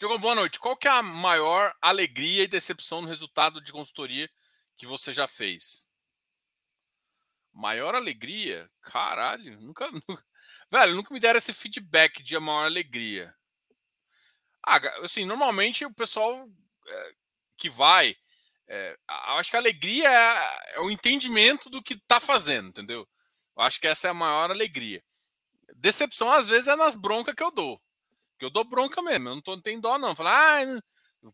[0.00, 0.58] Diogo, boa noite.
[0.58, 4.30] Qual que é a maior alegria e decepção no resultado de consultoria
[4.78, 5.86] que você já fez?
[7.52, 8.66] Maior alegria?
[8.80, 10.24] Caralho, nunca, nunca...
[10.72, 13.36] Velho, nunca me deram esse feedback de a maior alegria.
[14.66, 16.48] Ah, assim, normalmente o pessoal
[16.88, 17.12] é,
[17.58, 18.16] que vai.
[18.68, 23.06] É, acho que a alegria é, é, o entendimento do que tá fazendo, entendeu?
[23.54, 25.04] Eu acho que essa é a maior alegria.
[25.76, 27.78] Decepção, às vezes, é nas broncas que eu dou.
[28.40, 30.16] Porque eu dou bronca mesmo, eu não, tô, não tenho dó, não.
[30.16, 30.80] Falar, ah,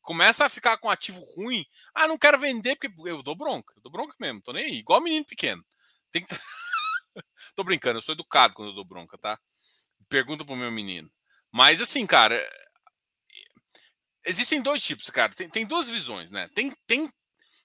[0.03, 1.65] começa a ficar com ativo ruim.
[1.95, 3.73] Ah, não quero vender, porque eu dou bronca.
[3.77, 4.79] Eu dou bronca mesmo, tô nem aí.
[4.79, 5.65] Igual menino pequeno.
[6.11, 6.35] Tem que...
[7.55, 9.39] tô brincando, eu sou educado quando eu dou bronca, tá?
[10.09, 11.09] Pergunta pro meu menino.
[11.53, 12.45] Mas assim, cara,
[14.25, 15.33] existem dois tipos, cara.
[15.33, 16.49] Tem, tem duas visões, né?
[16.57, 17.09] Tem, tem,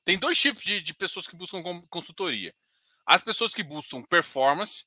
[0.05, 2.53] tem dois tipos de, de pessoas que buscam consultoria.
[3.07, 4.85] As pessoas que buscam performance.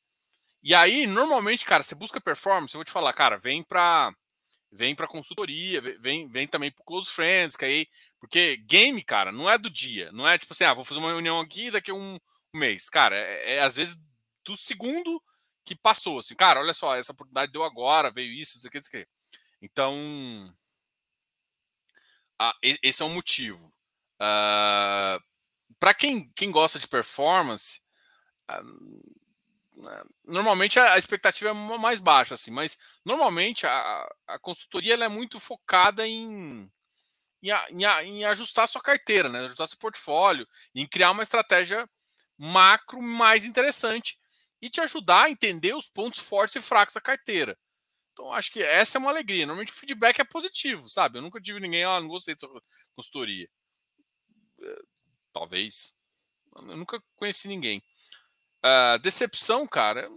[0.63, 4.15] E aí, normalmente, cara, você busca performance, eu vou te falar, cara, vem para
[4.75, 7.89] vem para consultoria, vem, vem também para close friends, que aí,
[8.21, 11.11] porque game, cara, não é do dia, não é tipo assim, ah, vou fazer uma
[11.11, 12.19] reunião aqui daqui a um
[12.55, 13.97] mês, cara, é, é às vezes
[14.45, 15.23] do segundo
[15.65, 18.89] que passou, assim, cara, olha só, essa oportunidade deu agora, veio isso, isso aqui, isso
[18.89, 19.07] aqui.
[19.63, 19.97] Então,
[22.39, 23.73] ah, esse é um motivo.
[24.21, 25.19] Ah,
[25.79, 27.81] para quem, quem gosta de performance,
[28.51, 29.24] uh,
[30.25, 36.07] normalmente a expectativa é mais baixa, assim, mas normalmente a, a consultoria é muito focada
[36.07, 36.71] em,
[37.43, 39.41] em, em, em ajustar sua carteira, né?
[39.45, 41.89] ajustar seu portfólio, em criar uma estratégia
[42.39, 44.19] macro mais interessante
[44.63, 47.59] e te ajudar a entender os pontos fortes e fracos da carteira.
[48.13, 49.47] Então, acho que essa é uma alegria.
[49.47, 51.19] Normalmente o feedback é positivo, sabe?
[51.19, 52.49] Eu nunca tive ninguém, ah, não gostei dessa
[52.97, 53.49] consultoria.
[54.63, 54.83] Eh,
[55.33, 55.95] talvez.
[56.57, 57.83] Eu nunca conheci ninguém.
[58.65, 60.09] Uh, decepção, cara,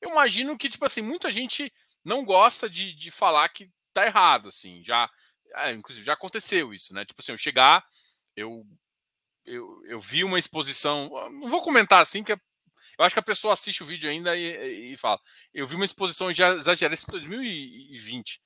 [0.00, 1.72] eu imagino que, tipo assim, muita gente
[2.04, 5.08] não gosta de, de falar que tá errado, assim, já,
[5.54, 7.04] é, inclusive, já aconteceu isso, né?
[7.04, 7.84] Tipo assim, eu chegar,
[8.34, 8.66] eu,
[9.44, 12.42] eu, eu vi uma exposição, não vou comentar assim, porque
[12.98, 15.20] eu acho que a pessoa assiste o vídeo ainda e, e fala,
[15.54, 18.40] eu vi uma exposição já exagerada em 2020,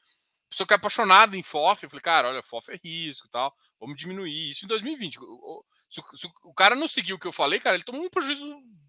[0.49, 3.55] pessoa que é apaixonada em FOF, eu falei, cara, olha, FOF é risco e tal,
[3.81, 5.19] vamos diminuir isso em 2020.
[5.88, 8.46] Se, se, o cara não seguiu o que eu falei, cara, ele tomou um prejuízo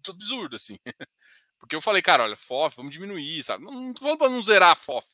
[0.08, 0.78] absurdo, assim.
[1.58, 3.64] Porque eu falei, cara, olha, FOF, vamos diminuir, sabe?
[3.64, 5.06] Não, não tô falando para não zerar a FOF,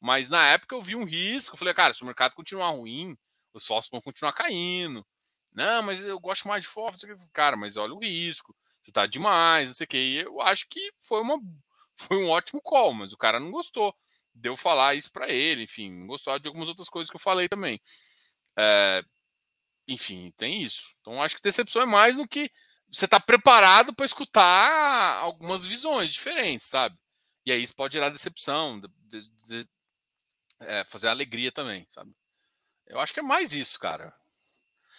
[0.00, 3.16] mas na época eu vi um risco, eu falei, cara, se o mercado continuar ruim,
[3.52, 5.04] os FOFs vão continuar caindo.
[5.52, 6.96] Não, mas eu gosto mais de FOF,
[7.32, 9.98] cara, mas olha o risco, você tá demais, não sei o que.
[9.98, 11.38] E eu acho que foi, uma,
[11.96, 13.94] foi um ótimo call, mas o cara não gostou.
[14.32, 17.48] Deu falar isso para ele, enfim, não gostou de algumas outras coisas que eu falei
[17.48, 17.80] também.
[18.56, 19.02] É,
[19.88, 20.90] enfim, tem isso.
[21.00, 22.50] Então acho que decepção é mais no que
[22.90, 26.96] você está preparado para escutar algumas visões diferentes, sabe?
[27.44, 29.70] E aí isso pode gerar decepção, de, de, de,
[30.60, 32.12] é, fazer alegria também, sabe?
[32.86, 34.14] Eu acho que é mais isso, cara.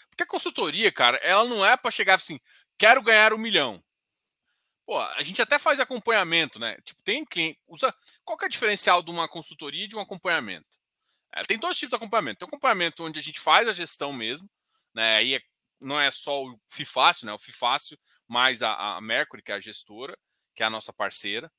[0.10, 2.40] Porque a consultoria, cara, ela não é para chegar assim,
[2.78, 3.84] quero ganhar um milhão.
[4.86, 6.76] Pô, a gente até faz acompanhamento, né?
[6.84, 7.96] Tipo, tem quem usa.
[8.26, 10.80] Qual que é o diferencial de uma consultoria e de um acompanhamento?
[11.32, 12.40] É, tem dois tipos de acompanhamento.
[12.40, 14.50] Tem um acompanhamento onde a gente faz a gestão mesmo,
[15.00, 15.16] né?
[15.16, 15.42] Aí é,
[15.80, 17.34] não é só o FIFácil, né?
[17.34, 20.18] O FIFácil mais a, a Mercury, que é a gestora,
[20.54, 21.50] que é a nossa parceira,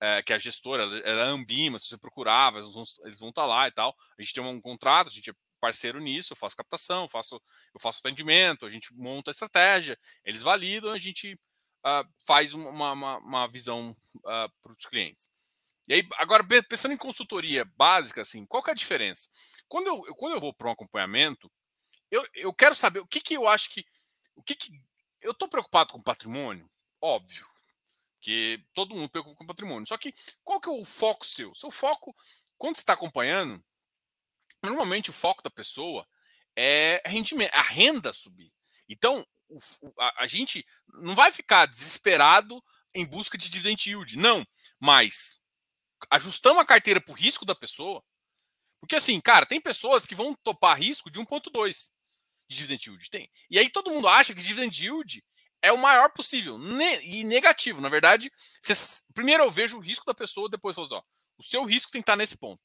[0.00, 3.46] é, que é a gestora, ela é Ambima, se você procurava, eles vão, estar tá
[3.46, 3.96] lá e tal.
[4.16, 7.34] A gente tem um contrato, a gente é parceiro nisso, eu faço captação, faço,
[7.74, 12.92] eu faço atendimento, a gente monta a estratégia, eles validam, a gente uh, faz uma,
[12.92, 15.28] uma, uma visão uh, para os clientes.
[15.88, 19.28] E aí, agora, pensando em consultoria básica, assim, qual que é a diferença?
[19.66, 21.50] Quando eu, quando eu vou para um acompanhamento,
[22.10, 23.84] eu, eu quero saber o que, que eu acho que.
[24.36, 24.70] O que, que
[25.20, 26.70] eu estou preocupado com patrimônio?
[27.00, 27.46] Óbvio.
[28.20, 29.86] Que todo mundo preocupa com patrimônio.
[29.86, 31.54] Só que qual que é o foco seu?
[31.54, 32.14] Seu foco,
[32.56, 33.62] quando você está acompanhando,
[34.62, 36.06] normalmente o foco da pessoa
[36.56, 38.52] é rendimento, a renda subir.
[38.88, 39.58] Então, o,
[39.98, 42.62] a, a, gente não vai ficar desesperado
[42.94, 44.16] em busca de dividend yield.
[44.16, 44.46] Não.
[44.78, 45.40] Mas
[46.10, 48.02] ajustamos a carteira para o risco da pessoa.
[48.80, 51.93] Porque assim, cara, tem pessoas que vão topar risco de 1,2
[52.48, 53.10] de dividend yield.
[53.10, 53.30] Tem.
[53.50, 55.24] E aí todo mundo acha que dividend yield
[55.62, 57.80] é o maior possível ne e negativo.
[57.80, 58.30] Na verdade,
[59.14, 61.02] primeiro eu vejo o risco da pessoa, depois eu falo, ó,
[61.38, 62.62] o seu risco tem que estar nesse ponto.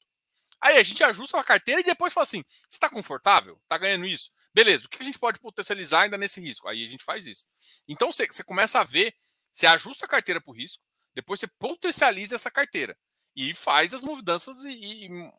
[0.60, 3.58] Aí a gente ajusta a carteira e depois fala assim: você está confortável?
[3.62, 4.30] Está ganhando isso?
[4.52, 6.68] Beleza, o que a gente pode potencializar ainda nesse risco?
[6.68, 7.46] Aí a gente faz isso.
[7.88, 9.14] Então você começa a ver,
[9.52, 10.82] você ajusta a carteira para o risco,
[11.14, 12.96] depois você potencializa essa carteira
[13.34, 15.32] e faz as mudanças e, e,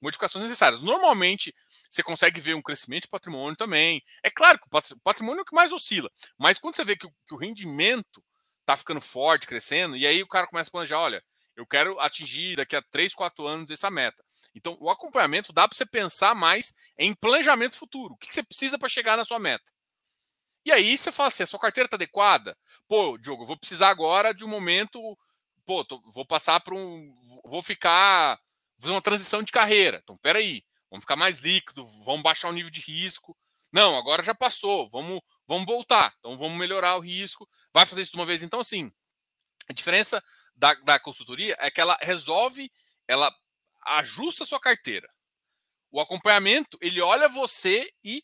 [0.00, 0.82] modificações necessárias.
[0.82, 1.54] Normalmente,
[1.90, 4.02] você consegue ver um crescimento de patrimônio também.
[4.22, 7.06] É claro que o patrimônio é o que mais oscila, mas quando você vê que
[7.06, 8.22] o, que o rendimento
[8.60, 11.22] está ficando forte, crescendo, e aí o cara começa a planejar, olha,
[11.56, 14.22] eu quero atingir daqui a 3, 4 anos essa meta.
[14.54, 18.14] Então, o acompanhamento dá para você pensar mais em planejamento futuro.
[18.14, 19.64] O que você precisa para chegar na sua meta?
[20.66, 22.58] E aí você fala assim: a sua carteira está adequada?
[22.88, 25.16] Pô, Diogo, eu vou precisar agora de um momento.
[25.66, 27.12] Pô, tô, vou passar para um.
[27.44, 28.40] Vou ficar
[28.78, 30.00] fazer uma transição de carreira.
[30.02, 33.36] Então, peraí, vamos ficar mais líquido, vamos baixar o nível de risco.
[33.72, 36.14] Não, agora já passou, vamos, vamos voltar.
[36.18, 37.48] Então, vamos melhorar o risco.
[37.74, 38.42] Vai fazer isso de uma vez.
[38.42, 38.92] Então, assim,
[39.68, 40.22] a diferença
[40.54, 42.70] da, da consultoria é que ela resolve,
[43.08, 43.34] ela
[43.84, 45.10] ajusta a sua carteira.
[45.90, 48.22] O acompanhamento, ele olha você e,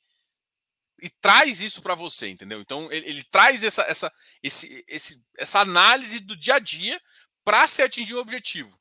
[1.00, 2.60] e traz isso para você, entendeu?
[2.60, 4.12] Então, ele, ele traz essa, essa,
[4.42, 7.00] esse, esse, essa análise do dia a dia
[7.44, 8.78] para se atingir o objetivo.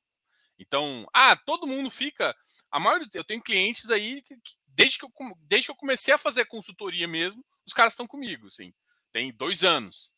[0.57, 2.35] Então, ah, todo mundo fica.
[2.69, 6.13] A maioria, eu tenho clientes aí que, que desde, que eu, desde que eu comecei
[6.13, 8.73] a fazer consultoria mesmo, os caras estão comigo, assim.
[9.11, 10.11] Tem dois anos.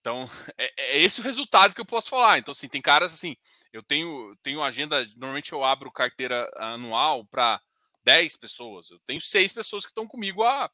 [0.00, 2.38] Então, é, é, esse o resultado que eu posso falar.
[2.38, 3.36] Então, assim, tem caras assim,
[3.72, 7.60] eu tenho, tenho agenda, normalmente eu abro carteira anual para
[8.04, 8.90] 10 pessoas.
[8.90, 10.70] Eu tenho seis pessoas que estão comigo há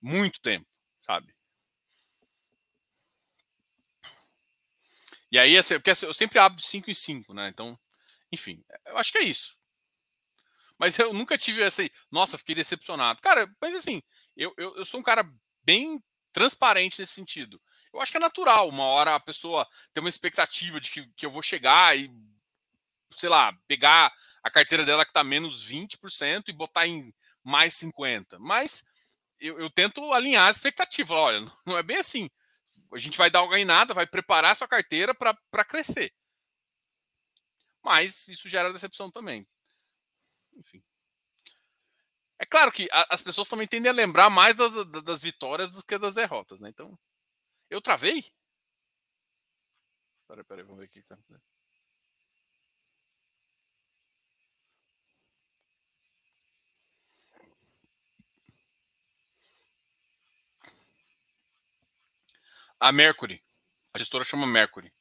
[0.00, 0.66] muito tempo,
[1.04, 1.34] sabe?
[5.32, 7.48] E aí, assim, porque assim, eu sempre abro de 5 em 5, né?
[7.48, 7.78] Então,
[8.30, 9.56] enfim, eu acho que é isso.
[10.78, 11.82] Mas eu nunca tive essa.
[12.10, 13.18] Nossa, fiquei decepcionado.
[13.22, 14.02] Cara, mas assim,
[14.36, 15.26] eu, eu, eu sou um cara
[15.64, 16.02] bem
[16.32, 17.58] transparente nesse sentido.
[17.94, 18.68] Eu acho que é natural.
[18.68, 22.10] Uma hora a pessoa tem uma expectativa de que, que eu vou chegar e,
[23.16, 24.12] sei lá, pegar
[24.42, 28.38] a carteira dela que está menos 20% e botar em mais 50%.
[28.38, 28.84] Mas
[29.40, 31.14] eu, eu tento alinhar a expectativa.
[31.14, 32.28] Olha, não é bem assim.
[32.92, 36.12] A gente vai dar em nada, vai preparar sua carteira para crescer.
[37.82, 39.46] Mas isso gera decepção também.
[40.54, 40.82] Enfim.
[42.38, 44.72] É claro que a, as pessoas também tendem a lembrar mais das,
[45.04, 46.68] das vitórias do que das derrotas, né?
[46.68, 46.98] Então,
[47.70, 48.24] eu travei?
[50.26, 51.02] Peraí, peraí, vamos ver aqui.
[51.02, 51.18] Tá...
[62.82, 63.40] A Mercury.
[63.94, 64.92] A gestora chama Mercury.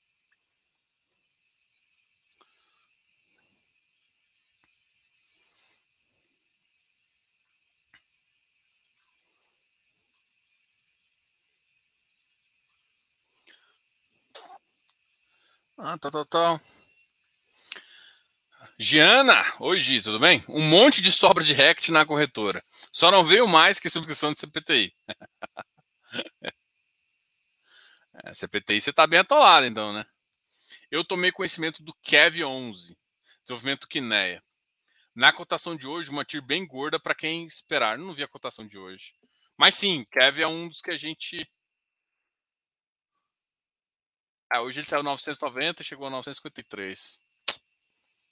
[15.75, 16.61] Ah, tá, tá, tá.
[18.79, 19.43] Giana,
[19.77, 20.43] Gi, tudo bem?
[20.47, 22.63] Um monte de sobra de Rect na corretora.
[22.91, 24.93] Só não veio mais que subscrição de CPTI.
[28.23, 30.05] é, CPTI você tá bem atolado então, né?
[30.89, 32.97] Eu tomei conhecimento do Kev 11,
[33.43, 34.43] desenvolvimento Kineia.
[35.13, 37.97] Na cotação de hoje, uma TIR bem gorda para quem esperar.
[37.97, 39.13] Não vi a cotação de hoje.
[39.57, 41.45] Mas sim, Kev é um dos que a gente
[44.53, 47.17] ah, hoje ele saiu 990 e chegou a 953.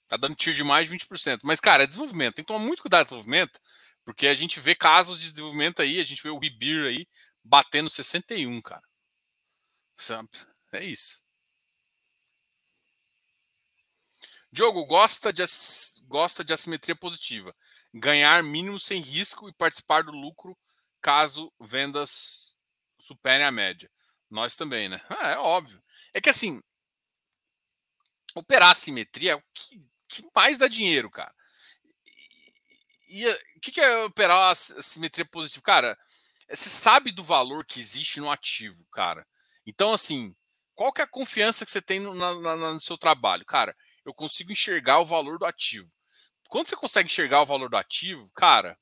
[0.05, 1.39] Tá dando tiro de mais de 20%.
[1.43, 2.35] Mas, cara, é desenvolvimento.
[2.35, 3.57] Tem que tomar muito cuidado com desenvolvimento,
[4.03, 7.07] porque a gente vê casos de desenvolvimento aí, a gente vê o Ribir aí
[7.41, 8.83] batendo 61, cara.
[10.71, 11.23] É isso.
[14.51, 15.43] Diogo, gosta de,
[16.07, 17.55] gosta de assimetria positiva.
[17.93, 20.57] Ganhar mínimo sem risco e participar do lucro
[21.01, 22.55] caso vendas
[22.99, 23.89] superem a média.
[24.29, 25.01] Nós também, né?
[25.09, 25.81] Ah, é óbvio.
[26.13, 26.61] É que assim,
[28.35, 31.33] operar simetria é o que, que mais dá dinheiro, cara.
[33.07, 35.63] E o que, que é operar a simetria positiva?
[35.63, 35.97] Cara,
[36.47, 39.25] você sabe do valor que existe no ativo, cara.
[39.65, 40.35] Então, assim,
[40.75, 43.45] qual que é a confiança que você tem no, na, no seu trabalho?
[43.45, 45.87] Cara, eu consigo enxergar o valor do ativo.
[46.47, 48.77] Quando você consegue enxergar o valor do ativo, cara,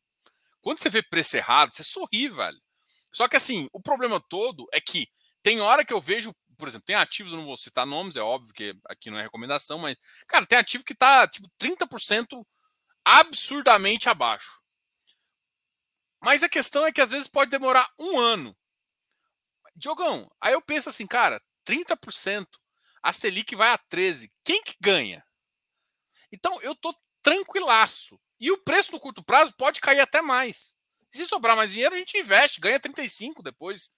[0.61, 2.57] quando você vê preço errado, você sorri, velho.
[3.11, 5.07] Só que assim, o problema todo é que
[5.43, 8.21] tem hora que eu vejo por exemplo, tem ativos, eu não vou citar nomes, é
[8.21, 9.95] óbvio que aqui não é recomendação, mas,
[10.27, 12.43] cara, tem ativo que está tipo 30%
[13.05, 14.59] absurdamente abaixo.
[16.21, 18.57] Mas a questão é que às vezes pode demorar um ano.
[19.77, 22.47] Diogão, aí eu penso assim, cara, 30%,
[23.01, 24.29] a Selic vai a 13%.
[24.43, 25.23] Quem que ganha?
[26.31, 28.19] Então eu tô tranquilaço.
[28.39, 30.75] E o preço no curto prazo pode cair até mais.
[31.11, 33.91] Se sobrar mais dinheiro, a gente investe, ganha 35 depois.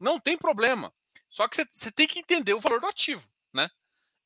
[0.00, 0.92] Não tem problema.
[1.28, 3.70] Só que você tem que entender o valor do ativo, né?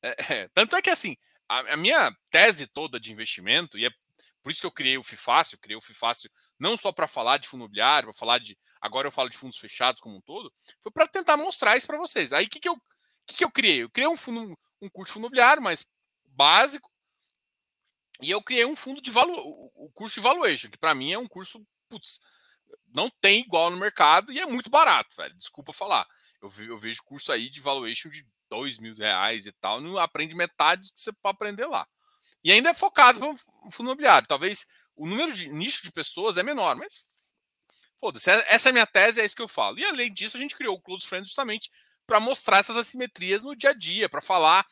[0.01, 1.15] É, é, tanto é que assim,
[1.47, 3.91] a, a, minha tese toda de investimento, e é
[4.41, 7.47] por isso que eu criei o FIFácil, criei o FIFácil não só para falar de
[7.47, 8.57] fundo imobiliário, para falar de.
[8.81, 10.51] Agora eu falo de fundos fechados como um todo,
[10.81, 12.33] foi para tentar mostrar isso para vocês.
[12.33, 12.75] Aí o que, que, eu,
[13.27, 13.83] que, que eu criei?
[13.83, 15.87] Eu criei um fundo, um curso imobiliário, mas
[16.25, 16.91] básico,
[18.21, 19.39] e eu criei um fundo de valor,
[19.75, 22.19] o curso de valuation, que para mim é um curso, putz,
[22.93, 25.33] não tem igual no mercado e é muito barato, velho.
[25.35, 26.07] Desculpa falar.
[26.41, 30.35] Eu, eu vejo curso aí de valuation de dois mil reais e tal, não aprende
[30.35, 31.87] metade do que você pode aprender lá.
[32.43, 33.37] E ainda é focado no
[33.71, 34.27] fundo imobiliário.
[34.27, 37.05] Talvez o número de nicho de pessoas é menor, mas
[38.01, 38.29] foda-se.
[38.29, 39.79] É, essa é a minha tese, é isso que eu falo.
[39.79, 41.71] E além disso, a gente criou o Close Friends justamente
[42.07, 44.65] para mostrar essas assimetrias no dia a dia, para falar.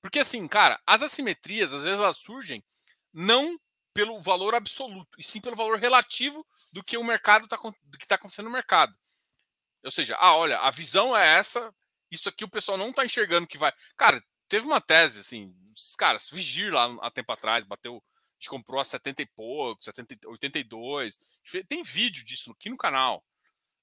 [0.00, 2.64] Porque assim, cara, as assimetrias, às vezes elas surgem
[3.12, 3.58] não
[3.92, 8.04] pelo valor absoluto, e sim pelo valor relativo do que o mercado tá, do que
[8.04, 8.94] está acontecendo no mercado.
[9.82, 11.74] Ou seja, ah, olha, a visão é essa,
[12.10, 13.72] isso aqui o pessoal não está enxergando que vai.
[13.96, 15.54] Cara, teve uma tese, assim,
[15.98, 18.02] cara, Vigir lá há tempo atrás, bateu,
[18.36, 21.18] a gente comprou a 70 e pouco, 70, 82.
[21.66, 23.24] Tem vídeo disso aqui no canal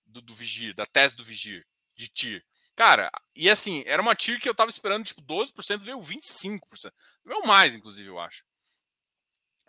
[0.06, 2.46] do, do Vigir, da tese do Vigir, de TIR.
[2.76, 6.92] Cara, e assim, era uma tier que eu tava esperando, tipo, 12%, veio 25%.
[7.26, 8.44] Veio mais, inclusive, eu acho.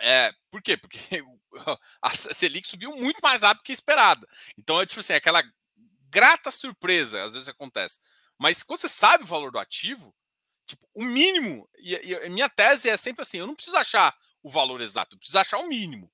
[0.00, 0.76] É, por quê?
[0.76, 0.98] Porque
[2.02, 4.26] a Selic subiu muito mais rápido que esperada.
[4.58, 5.42] Então, é tipo assim, aquela
[6.10, 8.00] grata surpresa, às vezes acontece.
[8.38, 10.14] Mas quando você sabe o valor do ativo,
[10.66, 14.50] tipo, o mínimo, e, e minha tese é sempre assim, eu não preciso achar o
[14.50, 16.12] valor exato, eu preciso achar o mínimo.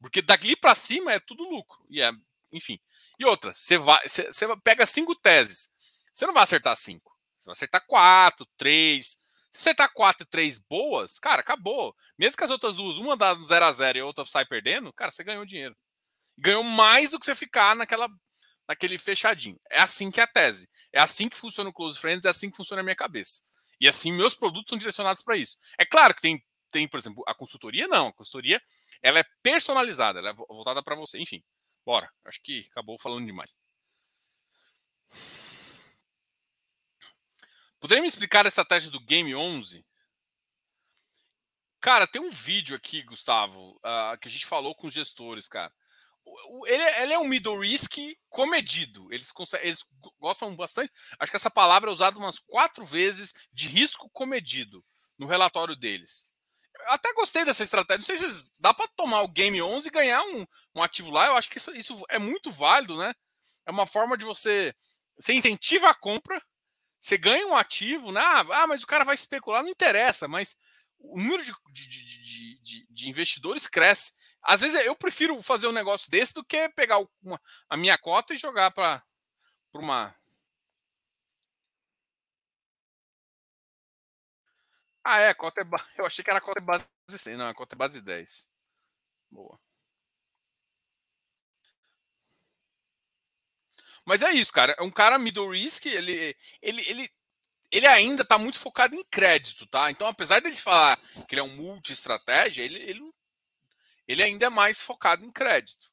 [0.00, 1.84] Porque daqui para cima é tudo lucro.
[1.90, 2.10] E é,
[2.50, 2.80] enfim.
[3.18, 5.70] E outra, você vai, você, você pega cinco teses.
[6.12, 7.14] Você não vai acertar cinco.
[7.38, 9.20] Você vai acertar quatro, três.
[9.52, 11.94] Se acertar quatro e três boas, cara, acabou.
[12.18, 14.92] Mesmo que as outras duas, uma dá 0 a 0 e a outra sai perdendo,
[14.92, 15.76] cara, você ganhou dinheiro.
[16.38, 18.08] Ganhou mais do que você ficar naquela,
[18.66, 19.60] naquele fechadinho.
[19.70, 20.66] É assim que é a tese.
[20.92, 23.42] É assim que funciona o Close Friends, é assim que funciona a minha cabeça.
[23.78, 25.58] E assim, meus produtos são direcionados para isso.
[25.78, 28.08] É claro que tem, tem, por exemplo, a consultoria, não.
[28.08, 28.62] A consultoria,
[29.02, 31.18] ela é personalizada, ela é voltada para você.
[31.18, 31.42] Enfim,
[31.84, 32.10] bora.
[32.24, 33.56] Acho que acabou falando demais.
[37.78, 39.84] Poderia me explicar a estratégia do Game 11?
[41.80, 45.72] Cara, tem um vídeo aqui, Gustavo, uh, que a gente falou com os gestores, cara.
[46.66, 47.96] Ele, é, ele é um middle risk
[48.28, 49.12] comedido.
[49.12, 49.84] Eles, eles
[50.18, 50.92] gostam bastante.
[51.18, 54.84] Acho que essa palavra é usada umas quatro vezes de risco comedido
[55.18, 56.29] no relatório deles.
[56.86, 57.98] Até gostei dessa estratégia.
[57.98, 61.26] Não sei se dá para tomar o Game 11 e ganhar um, um ativo lá.
[61.26, 63.12] Eu acho que isso, isso é muito válido, né?
[63.66, 64.74] É uma forma de você.
[65.18, 66.40] Você incentiva a compra
[67.00, 68.20] você ganha um ativo, né?
[68.20, 70.54] Ah, mas o cara vai especular, não interessa, mas
[70.98, 74.12] o número de, de, de, de, de investidores cresce.
[74.42, 78.34] Às vezes eu prefiro fazer um negócio desse do que pegar uma, a minha cota
[78.34, 79.02] e jogar para
[79.72, 80.14] uma.
[85.04, 85.64] Ah, é, cota é
[85.98, 88.48] eu achei que era cota é base 100, não, a cota é base 10.
[89.30, 89.58] Boa.
[94.04, 94.74] Mas é isso, cara.
[94.78, 97.10] É um cara middle risk, ele, ele, ele,
[97.70, 99.90] ele ainda está muito focado em crédito, tá?
[99.90, 100.98] Então, apesar dele falar
[101.28, 103.12] que ele é um multi-estratégia, ele, ele,
[104.08, 105.86] ele ainda é mais focado em crédito.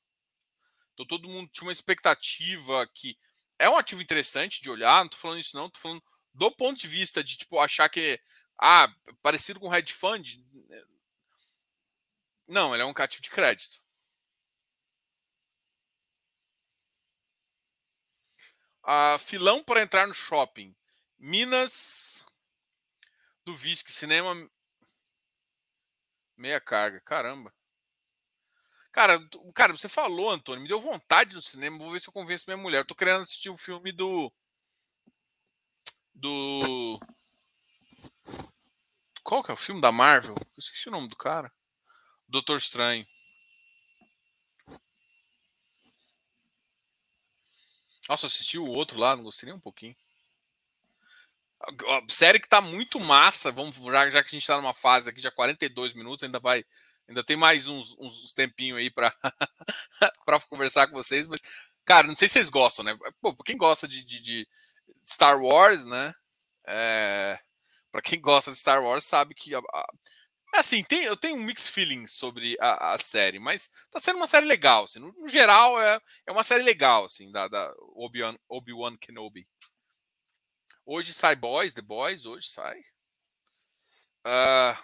[0.94, 3.18] Então, todo mundo tinha uma expectativa que
[3.60, 6.04] é um ativo interessante de olhar, não tô falando isso não, tô falando
[6.34, 8.20] do ponto de vista de, tipo, achar que,
[8.60, 8.88] ah,
[9.22, 10.44] parecido com hedge fund.
[12.48, 13.82] Não, ele é um ativo de crédito.
[18.84, 20.74] Uh, filão para entrar no shopping.
[21.20, 22.26] Minas
[23.44, 24.34] do Visc, cinema
[26.38, 27.02] meia carga.
[27.02, 27.54] Caramba.
[28.92, 29.20] Cara,
[29.54, 31.78] cara, você falou, Antônio, me deu vontade no cinema.
[31.78, 32.80] Vou ver se eu convenço minha mulher.
[32.80, 34.32] Eu tô querendo assistir o um filme do.
[36.14, 37.00] Do.
[39.28, 40.36] Qual que é o filme da Marvel?
[40.40, 41.52] Eu esqueci o nome do cara.
[42.30, 43.06] Doutor Estranho.
[48.08, 49.94] Nossa, assisti o outro lá, não gostei nem um pouquinho.
[51.60, 55.10] A série que tá muito massa, vamos já, já que a gente tá numa fase
[55.10, 56.64] aqui já 42 minutos, ainda vai
[57.06, 59.14] ainda tem mais uns, uns tempinho aí para
[60.26, 61.42] para conversar com vocês, mas
[61.84, 62.98] cara, não sei se vocês gostam, né?
[63.20, 64.48] Pô, quem gosta de, de, de
[65.06, 66.16] Star Wars, né?
[66.66, 67.38] É,
[67.98, 69.94] para quem gosta de Star Wars sabe que a, a,
[70.58, 74.28] assim, tem, eu tenho um mixed feeling sobre a, a, série, mas tá sendo uma
[74.28, 74.84] série legal.
[74.84, 78.72] Assim, no, no, geral, é, é uma série legal, assim, da, da Obi-Wan Obi
[79.02, 79.48] Kenobi.
[80.86, 82.80] Hoje sai Boys, The Boys, hoje sai.
[84.20, 84.78] Uh,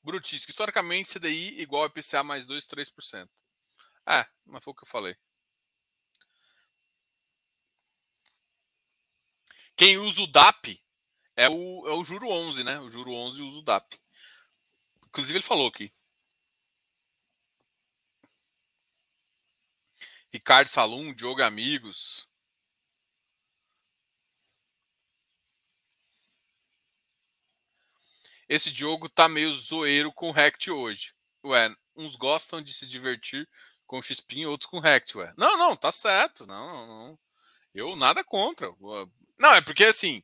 [0.00, 3.28] Brutisco, historicamente, CDI igual a IPCA mais 2, 3%.
[4.08, 5.16] É, mas foi o que eu falei.
[9.76, 10.80] Quem usa o DAP
[11.36, 12.78] é o, é o juro 11, né?
[12.80, 13.98] O juro 11 usa o DAP.
[15.06, 15.92] Inclusive ele falou aqui.
[20.32, 22.26] Ricardo Salum, Diogo Amigos.
[28.48, 31.14] Esse Diogo tá meio zoeiro com o Rect hoje.
[31.44, 33.48] Ué, uns gostam de se divertir
[33.86, 35.32] com o Xpin, outros com o Rect, ué.
[35.36, 36.46] Não, não, tá certo.
[36.46, 37.18] Não, não, não.
[37.74, 38.70] Eu nada contra.
[39.38, 40.22] Não, é porque assim,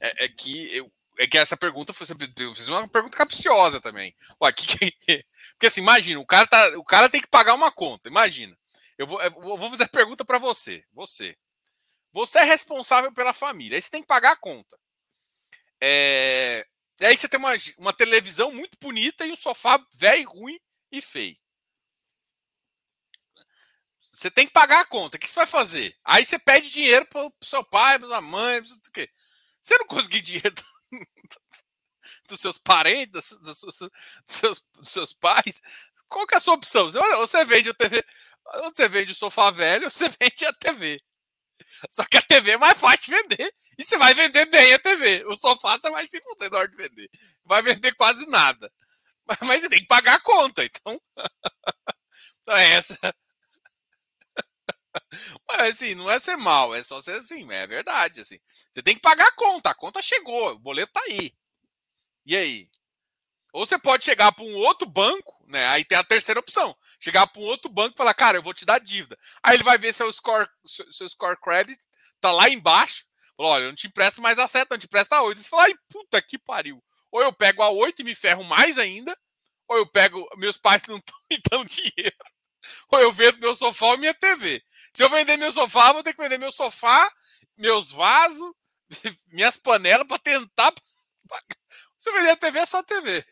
[0.00, 2.06] é, é que eu, é que essa pergunta foi
[2.68, 4.14] uma pergunta capciosa também.
[4.42, 4.94] Ué, que, que,
[5.52, 8.08] porque assim, imagina, o cara, tá, o cara tem que pagar uma conta.
[8.08, 8.56] Imagina.
[8.98, 10.84] Eu vou, eu vou fazer a pergunta para você.
[10.92, 11.36] Você.
[12.12, 13.76] Você é responsável pela família.
[13.76, 14.78] Aí você tem que pagar a conta.
[15.82, 16.66] É,
[17.00, 20.58] e aí você tem uma, uma televisão muito bonita e um sofá velho, ruim
[20.92, 21.36] e feio.
[24.20, 25.16] Você tem que pagar a conta.
[25.16, 25.96] O que você vai fazer?
[26.04, 29.08] Aí você pede dinheiro para o seu pai, para sua mãe, para o quê?
[29.62, 30.54] Você não conseguir dinheiro
[32.28, 33.58] dos seus parentes, dos
[34.28, 35.62] seus, dos seus, pais,
[36.06, 36.90] qual que é a sua opção?
[36.90, 38.04] Você vende a TV,
[38.74, 41.02] você vende o sofá velho, você vende a TV.
[41.88, 43.54] Só que a TV é mais fácil de vender.
[43.78, 45.24] E você vai vender bem a TV.
[45.28, 47.08] O sofá você vai se fuder na hora de vender.
[47.42, 48.70] Vai vender quase nada.
[49.46, 50.62] Mas você tem que pagar a conta.
[50.62, 51.00] Então.
[52.42, 52.98] então é essa.
[55.48, 58.20] Mas assim, não é ser mal, é só ser assim, é verdade.
[58.20, 58.38] Assim.
[58.72, 59.70] Você tem que pagar a conta.
[59.70, 61.32] A conta chegou, o boleto tá aí.
[62.26, 62.68] E aí?
[63.52, 65.66] Ou você pode chegar para um outro banco, né?
[65.68, 66.76] Aí tem a terceira opção.
[67.00, 69.18] Chegar para um outro banco e falar, cara, eu vou te dar dívida.
[69.42, 71.80] Aí ele vai ver seu score, seu score credit,
[72.20, 73.04] tá lá embaixo.
[73.36, 75.40] Fala, olha, eu não te empresto mais a 7, não te empresto a 8.
[75.40, 76.82] Você fala, ai, puta que pariu.
[77.10, 79.16] Ou eu pego a 8 e me ferro mais ainda,
[79.66, 82.16] ou eu pego, meus pais não estão me dando dinheiro,
[82.88, 84.62] ou eu vendo meu sofá ou minha TV.
[84.94, 87.10] Se eu vender meu sofá, vou ter que vender meu sofá,
[87.56, 88.52] meus vasos,
[89.32, 90.72] minhas panelas para tentar
[91.98, 93.24] Se eu vender a TV, é só a TV.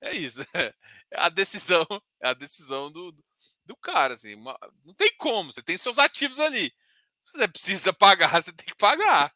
[0.00, 0.40] É isso.
[1.08, 1.86] É a decisão,
[2.20, 3.14] é a decisão do,
[3.64, 4.34] do cara, assim.
[4.84, 6.74] Não tem como, você tem seus ativos ali.
[7.24, 9.32] Você precisa pagar, você tem que pagar.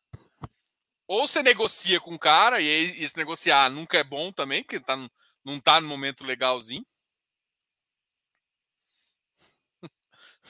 [1.07, 4.97] Ou você negocia com o cara, e esse negociar nunca é bom também, porque tá,
[5.45, 6.85] não tá no momento legalzinho.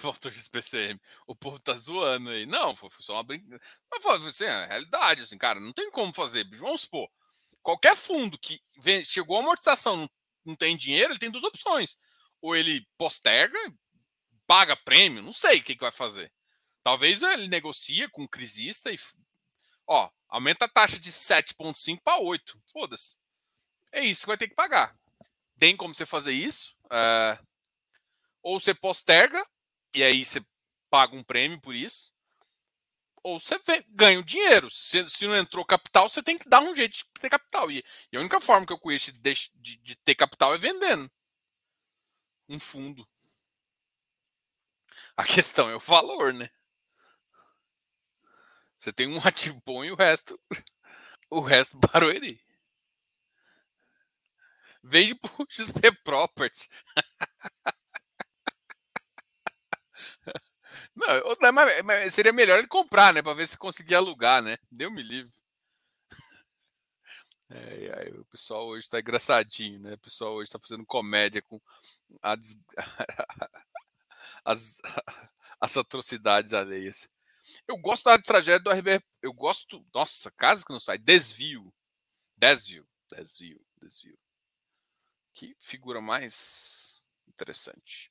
[0.13, 1.01] Faltou XPCM.
[1.27, 2.47] O povo tá zoando aí.
[2.47, 3.63] Não, foi só uma brincadeira.
[3.91, 6.49] Mas foi assim, é a realidade, assim, cara, não tem como fazer.
[6.57, 7.09] Vamos supor,
[7.63, 10.11] qualquer fundo que vem, chegou a amortização, não,
[10.45, 11.97] não tem dinheiro, ele tem duas opções.
[12.41, 13.59] Ou ele posterga,
[14.47, 16.33] paga prêmio, não sei o que, que vai fazer.
[16.83, 18.99] Talvez ele negocie com o crisista e.
[19.87, 22.61] Ó, aumenta a taxa de 7,5 para 8.
[22.73, 23.19] Foda-se.
[23.93, 24.97] É isso que vai ter que pagar.
[25.59, 26.75] Tem como você fazer isso.
[26.91, 27.39] É...
[28.43, 29.45] Ou você posterga,
[29.95, 30.41] e aí você
[30.91, 32.13] paga um prêmio por isso
[33.23, 34.71] ou você ganha o dinheiro.
[34.71, 37.71] Se, se, não entrou capital, você tem que dar um jeito de ter capital.
[37.71, 41.11] E, e a única forma que eu conheço de, de, de, ter capital é vendendo
[42.49, 43.07] um fundo.
[45.17, 46.51] A questão é o valor, né?
[48.79, 50.41] Você tem um ativo bom e o resto,
[51.31, 52.43] o resto barueri.
[54.83, 56.69] Vende pro XP Properties.
[60.95, 63.23] Não, mas, mas seria melhor ele comprar, né?
[63.23, 64.59] Para ver se conseguia alugar, né?
[64.71, 65.33] Deu me livre.
[67.53, 69.95] É, aí, o pessoal hoje está engraçadinho, né?
[69.95, 71.61] O pessoal hoje está fazendo comédia com
[72.39, 72.57] des...
[74.45, 74.81] as...
[75.61, 77.09] as atrocidades alheias.
[77.67, 79.03] Eu gosto da tragédia do RBR.
[79.23, 79.85] Eu gosto.
[79.95, 80.99] Nossa, casa que não sai.
[80.99, 81.73] Desvio.
[82.37, 82.87] Desvio.
[83.11, 83.61] Desvio.
[83.83, 84.19] Desvio.
[85.35, 88.10] Que figura mais interessante.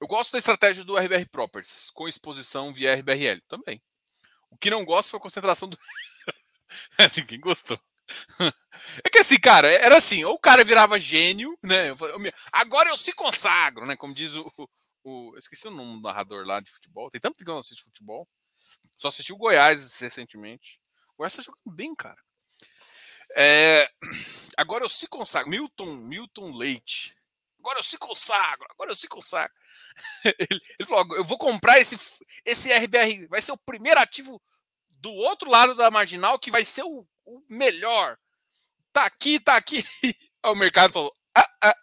[0.00, 3.82] Eu gosto da estratégia do RBR Properties, com exposição via RBRL também.
[4.50, 5.78] O que não gosto foi a concentração do.
[7.16, 7.80] Ninguém gostou.
[9.04, 11.88] É que assim, cara, era assim, ou o cara virava gênio, né?
[12.52, 13.96] Agora eu se consagro, né?
[13.96, 14.52] Como diz o.
[15.04, 17.10] o eu esqueci o nome do narrador lá de futebol.
[17.10, 18.28] Tem tanto que eu não assisto futebol.
[18.98, 20.80] Só assisti o Goiás recentemente.
[21.14, 22.20] O Goiás tá jogando bem, cara.
[23.36, 23.88] É...
[24.56, 25.50] Agora eu se consagro.
[25.50, 27.16] Milton, Milton Leite.
[27.66, 28.64] Agora eu se consagro.
[28.70, 29.52] Agora eu se consagro.
[30.24, 31.98] ele, ele, falou: eu vou comprar esse,
[32.44, 34.40] esse RBR, vai ser o primeiro ativo
[35.00, 38.16] do outro lado da marginal que vai ser o, o melhor.
[38.92, 39.84] Tá aqui, tá aqui.
[40.44, 41.76] Aí o mercado falou: ah, ah,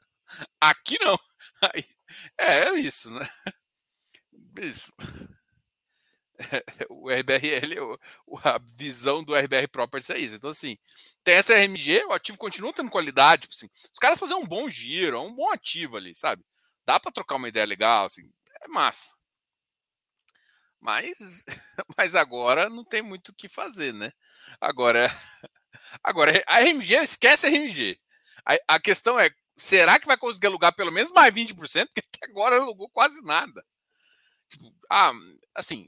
[0.61, 1.19] aqui não.
[1.75, 1.85] Aí,
[2.37, 3.27] é, é isso, né?
[4.61, 4.93] Isso.
[6.89, 7.97] o RBRL,
[8.43, 10.35] a visão do RBR Properties é isso.
[10.35, 10.77] Então, assim,
[11.23, 13.43] tem essa RMG, o ativo continua tendo qualidade.
[13.43, 16.43] Tipo assim, os caras fazem um bom giro, é um bom ativo ali, sabe?
[16.85, 18.29] dá para trocar uma ideia legal, assim,
[18.61, 19.13] é massa.
[20.79, 21.17] Mas,
[21.97, 24.11] mas agora não tem muito o que fazer, né?
[24.59, 25.09] Agora,
[26.03, 27.99] agora a RMG, esquece a RMG.
[28.45, 31.55] A, a questão é, será que vai conseguir alugar pelo menos mais 20%?
[31.55, 33.65] Porque até agora alugou quase nada.
[34.49, 35.13] Tipo, ah,
[35.55, 35.87] assim,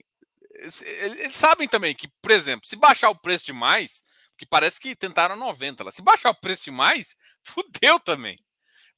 [0.60, 4.04] eles sabem também que, por exemplo, se baixar o preço demais,
[4.38, 8.40] que parece que tentaram 90 lá, se baixar o preço demais, fudeu também.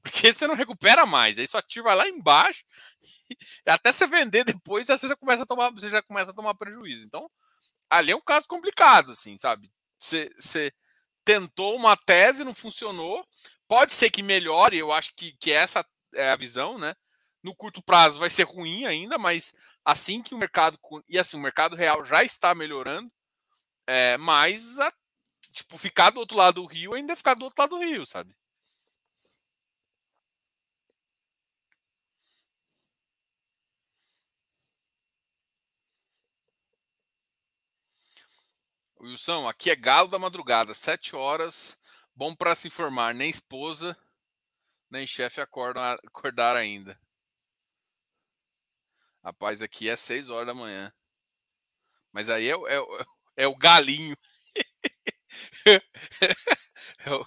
[0.02, 1.38] Porque você não recupera mais.
[1.38, 2.64] Aí sua ativo vai lá embaixo.
[3.66, 7.04] Até você vender depois, você já começa a tomar, você já começa a tomar prejuízo.
[7.04, 7.30] Então,
[7.90, 9.70] ali é um caso complicado, assim, sabe?
[10.00, 10.72] Você, você
[11.26, 13.26] tentou uma tese, não funcionou.
[13.68, 16.96] Pode ser que melhore, eu acho que, que essa é a visão, né?
[17.44, 19.54] No curto prazo vai ser ruim ainda, mas
[19.88, 20.78] assim que o mercado.
[21.08, 23.10] E assim, o mercado real já está melhorando,
[23.88, 24.94] é, mas a,
[25.52, 28.06] tipo, ficar do outro lado do rio ainda é ficar do outro lado do rio,
[28.06, 28.36] sabe?
[39.02, 41.76] Wilson, aqui é galo da madrugada, sete horas.
[42.16, 43.98] Bom para se informar, nem esposa,
[44.92, 47.00] nem chefe acordam, acordar ainda.
[49.28, 50.90] Rapaz, aqui é seis horas da manhã.
[52.12, 52.80] Mas aí é, é,
[53.44, 54.16] é o galinho.
[57.00, 57.26] é o...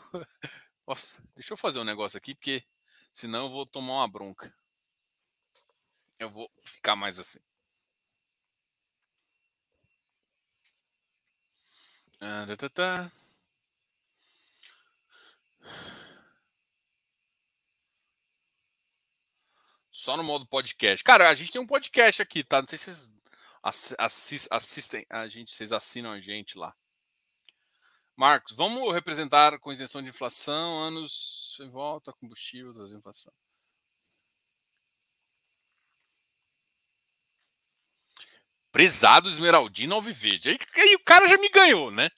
[0.87, 2.65] Nossa, deixa eu fazer um negócio aqui, porque
[3.13, 4.53] senão eu vou tomar uma bronca.
[6.21, 7.41] Eu vou ficar mais assim.
[12.21, 13.13] Ah, tá, tá,
[20.01, 21.05] Só no modo podcast.
[21.05, 22.63] Cara, a gente tem um podcast aqui, tá?
[22.63, 23.13] Não sei se
[23.63, 26.75] vocês assistem a gente, vocês assinam a gente lá.
[28.17, 33.31] Marcos, vamos representar com isenção de inflação, anos em volta, combustível, das inflação.
[38.73, 40.49] Prezado Esmeraldino Alviverde.
[40.49, 42.09] Aí, aí o cara já me ganhou, né?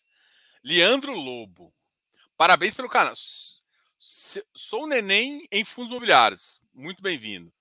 [0.62, 1.74] Leandro Lobo.
[2.36, 3.14] Parabéns pelo canal.
[3.98, 6.62] Sou neném em fundos imobiliários.
[6.72, 7.52] Muito bem-vindo.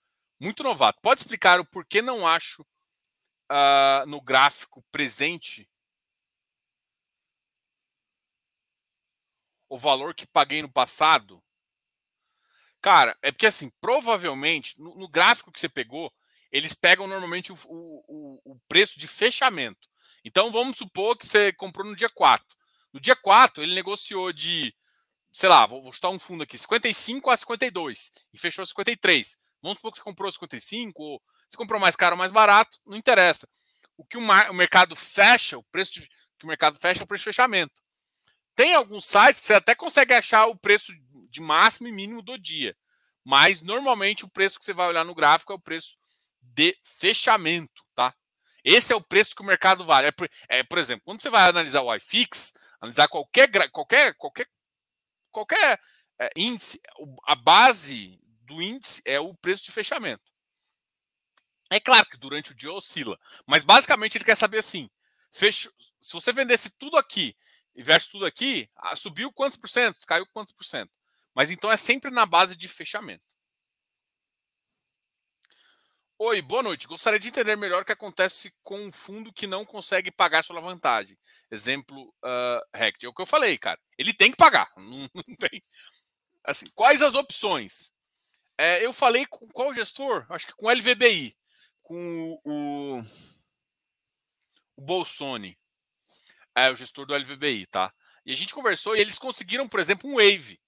[0.41, 0.99] Muito novato.
[1.03, 5.69] Pode explicar o porquê não acho uh, no gráfico presente
[9.69, 11.43] o valor que paguei no passado?
[12.81, 16.11] Cara, é porque assim, provavelmente, no, no gráfico que você pegou,
[16.51, 19.87] eles pegam normalmente o, o, o, preço de fechamento.
[20.25, 22.57] Então vamos supor que você comprou no dia 4.
[22.91, 24.75] No dia 4, ele negociou de,
[25.31, 29.39] sei lá, vou, vou chutar um fundo aqui, 55 a 52 e fechou 53.
[29.61, 32.97] Vamos supor que você comprou 55 ou se comprou mais caro ou mais barato, não
[32.97, 33.47] interessa.
[33.95, 36.01] O que o, o mercado fecha, o preço
[36.39, 37.81] que o mercado fecha é o preço de fechamento.
[38.55, 40.91] Tem alguns sites que você até consegue achar o preço
[41.29, 42.75] de máximo e mínimo do dia.
[43.23, 45.97] Mas normalmente o preço que você vai olhar no gráfico é o preço
[46.41, 48.13] de fechamento, tá?
[48.63, 50.07] Esse é o preço que o mercado vale.
[50.07, 54.47] É por, é, por exemplo, quando você vai analisar o iFix, analisar qualquer qualquer qualquer
[55.31, 55.79] qualquer
[56.19, 56.81] é, índice,
[57.25, 58.19] a base
[58.51, 60.23] do índice é o preço de fechamento.
[61.69, 64.89] É claro que durante o dia oscila, mas basicamente ele quer saber assim:
[65.31, 67.35] fecho, se você vendesse tudo aqui
[67.73, 70.91] e tudo aqui, ah, subiu quantos por cento, caiu quantos por cento.
[71.33, 73.23] Mas então é sempre na base de fechamento.
[76.19, 76.87] Oi, boa noite.
[76.87, 80.61] Gostaria de entender melhor o que acontece com um fundo que não consegue pagar sua
[80.61, 81.17] vantagem.
[81.49, 83.03] Exemplo, uh, Rect.
[83.03, 83.79] É o que eu falei, cara.
[83.97, 84.69] Ele tem que pagar.
[84.77, 85.63] Não, não tem.
[86.43, 87.90] Assim, quais as opções?
[88.61, 90.23] É, eu falei com qual gestor?
[90.29, 91.35] Acho que com o LVBI,
[91.81, 92.99] com o,
[94.77, 95.57] o Bolsoni,
[96.53, 97.91] é o gestor do LVBI, tá?
[98.23, 100.61] E a gente conversou e eles conseguiram, por exemplo, um Wave.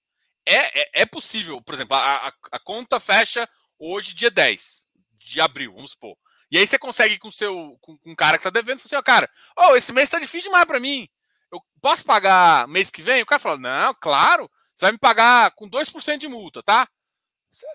[0.44, 5.40] É, é, é possível, por exemplo, a, a, a conta fecha hoje, dia 10 de
[5.40, 6.16] abril, vamos supor.
[6.50, 8.96] E aí você consegue com seu com, com um cara que tá devendo, você assim,
[8.96, 11.08] ó, cara, oh, esse mês tá difícil demais para mim.
[11.48, 13.22] Eu posso pagar mês que vem?
[13.22, 16.88] O cara fala: "Não, claro, você vai me pagar com 2% de multa, tá?"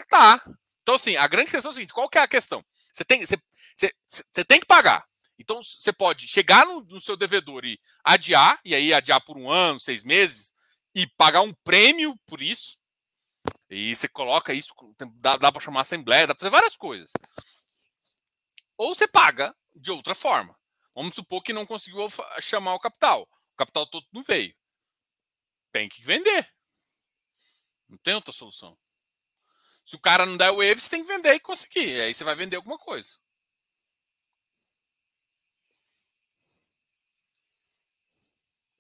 [0.10, 0.44] Tá.
[0.82, 2.64] Então assim, a grande questão é o seguinte, qual que é a questão?
[2.94, 3.38] Você tem você,
[3.78, 5.06] você, você tem que pagar.
[5.38, 9.50] Então você pode chegar no, no, seu devedor e adiar, e aí adiar por um
[9.50, 10.54] ano, seis meses,
[10.94, 12.78] e pagar um prêmio por isso.
[13.70, 14.74] E você coloca isso,
[15.16, 17.12] dá, dá para chamar assembleia, dá para fazer várias coisas.
[18.78, 20.58] Ou você paga de outra forma.
[20.94, 22.08] Vamos supor que não conseguiu
[22.42, 23.22] chamar o capital.
[23.22, 24.54] O capital todo não veio.
[25.72, 26.54] Tem que vender.
[27.88, 28.78] Não tem outra solução.
[29.90, 32.00] Se o cara não der o wave, você tem que vender e conseguir.
[32.02, 33.18] Aí você vai vender alguma coisa.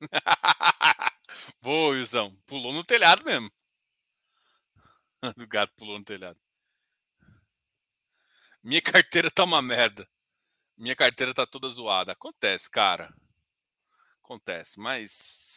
[1.62, 2.36] Boa, Wilson.
[2.48, 3.50] Pulou no telhado mesmo.
[5.38, 6.40] do gato pulou no telhado.
[8.64, 10.08] Minha carteira tá uma merda.
[10.78, 12.14] Minha carteira tá toda zoada.
[12.14, 13.14] Acontece, cara.
[14.24, 15.49] Acontece, mas.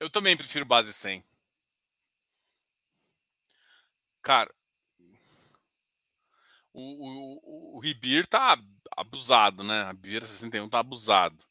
[0.00, 1.24] Eu também prefiro base 100.
[4.22, 4.52] Cara,
[6.72, 8.56] o, o, o Ribir tá
[8.96, 9.82] abusado, né?
[9.82, 11.44] A Ribir 61 tá abusado.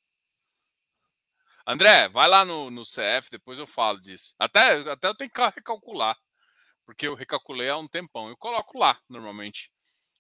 [1.66, 4.34] André, vai lá no, no CF, depois eu falo disso.
[4.40, 6.18] Até, até eu tenho que recalcular,
[6.86, 8.30] porque eu recalculei há um tempão.
[8.30, 9.70] Eu coloco lá, normalmente,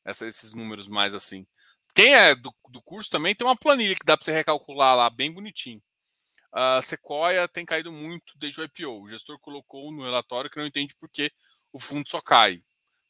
[0.04, 1.48] essa, esses números mais assim.
[1.96, 5.10] Quem é do, do curso também tem uma planilha que dá para você recalcular lá,
[5.10, 5.82] bem bonitinho.
[6.60, 9.04] A Sequoia tem caído muito desde o IPO.
[9.04, 11.32] O gestor colocou no relatório que não entende por que
[11.72, 12.64] o fundo só cai,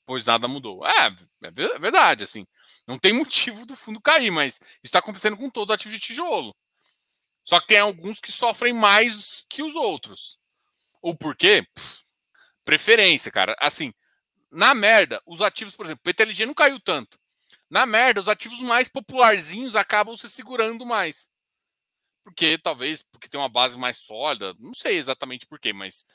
[0.05, 0.85] pois nada mudou.
[0.85, 2.45] É, é, é verdade, assim.
[2.85, 6.53] Não tem motivo do fundo cair, mas está acontecendo com todo ativo de tijolo.
[7.45, 10.37] Só que tem alguns que sofrem mais que os outros.
[11.01, 11.65] O porquê?
[11.73, 12.03] Pff,
[12.65, 13.55] preferência, cara.
[13.61, 13.93] Assim,
[14.51, 17.17] na merda, os ativos, por exemplo, PTLG não caiu tanto.
[17.69, 21.31] Na merda, os ativos mais popularzinhos acabam se segurando mais.
[22.27, 26.05] Porque talvez porque tem uma base mais sólida, não sei exatamente por quê, mas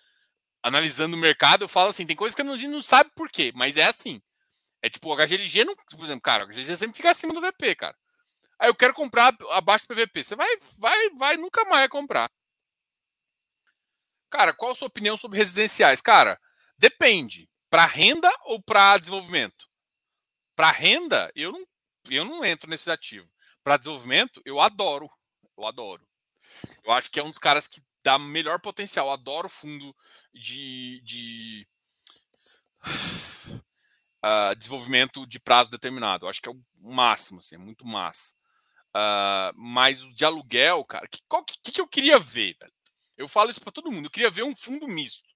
[0.62, 3.50] analisando o mercado, eu falo assim, tem coisas que a gente não sabe por quê,
[3.54, 4.20] mas é assim.
[4.82, 7.76] É tipo, o HGLG não, por exemplo, cara, o HGLG sempre fica acima do VP,
[7.76, 7.96] cara.
[8.58, 10.22] Aí eu quero comprar abaixo do PVP.
[10.22, 10.48] Você vai,
[10.78, 12.30] vai, vai nunca mais comprar.
[14.30, 16.02] Cara, qual a sua opinião sobre residenciais?
[16.02, 16.38] Cara,
[16.76, 17.48] depende.
[17.70, 19.66] Para renda ou para desenvolvimento?
[20.54, 21.66] Para renda, eu não,
[22.10, 23.28] eu não entro nesse ativo.
[23.64, 25.10] Para desenvolvimento, eu adoro.
[25.62, 26.06] Eu adoro.
[26.84, 29.06] Eu acho que é um dos caras que dá melhor potencial.
[29.06, 29.94] Eu adoro fundo
[30.34, 31.66] de, de
[32.84, 36.26] uh, desenvolvimento de prazo determinado.
[36.26, 36.60] Eu acho que é o
[36.92, 38.34] máximo, assim, é muito massa.
[38.94, 42.72] Uh, mas o de aluguel, cara, que, qual, que, que eu queria ver, velho?
[43.16, 44.06] Eu falo isso para todo mundo.
[44.06, 45.28] Eu queria ver um fundo misto.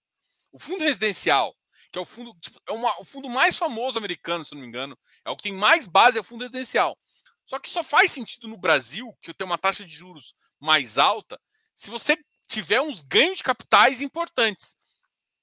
[0.50, 1.56] O fundo residencial,
[1.92, 4.66] que é o fundo, tipo, é uma, o fundo mais famoso americano, se não me
[4.66, 6.98] engano, é o que tem mais base, é o fundo residencial.
[7.46, 11.40] Só que só faz sentido no Brasil, que tem uma taxa de juros mais alta,
[11.74, 12.18] se você
[12.48, 14.76] tiver uns ganhos de capitais importantes.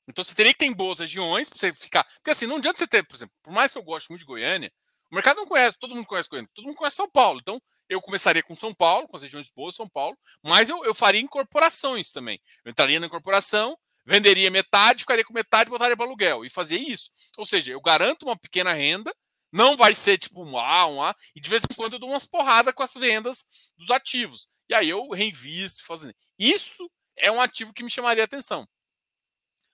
[0.07, 2.03] Então você teria que ter em boas regiões para você ficar.
[2.03, 4.25] Porque assim, não adianta você ter, por exemplo, por mais que eu goste muito de
[4.25, 4.71] Goiânia,
[5.09, 7.39] o mercado não conhece, todo mundo conhece Goiânia, todo mundo conhece São Paulo.
[7.39, 10.83] Então, eu começaria com São Paulo, com as regiões boas de São Paulo, mas eu,
[10.83, 12.41] eu faria incorporações também.
[12.65, 16.43] Eu entraria na incorporação, venderia metade, ficaria com metade botaria para aluguel.
[16.43, 17.11] E fazia isso.
[17.37, 19.13] Ou seja, eu garanto uma pequena renda,
[19.53, 22.09] não vai ser tipo um A, um A, e de vez em quando eu dou
[22.09, 23.45] umas porradas com as vendas
[23.77, 24.49] dos ativos.
[24.67, 26.15] E aí eu reinvisto, fazendo.
[26.39, 28.67] Isso é um ativo que me chamaria atenção.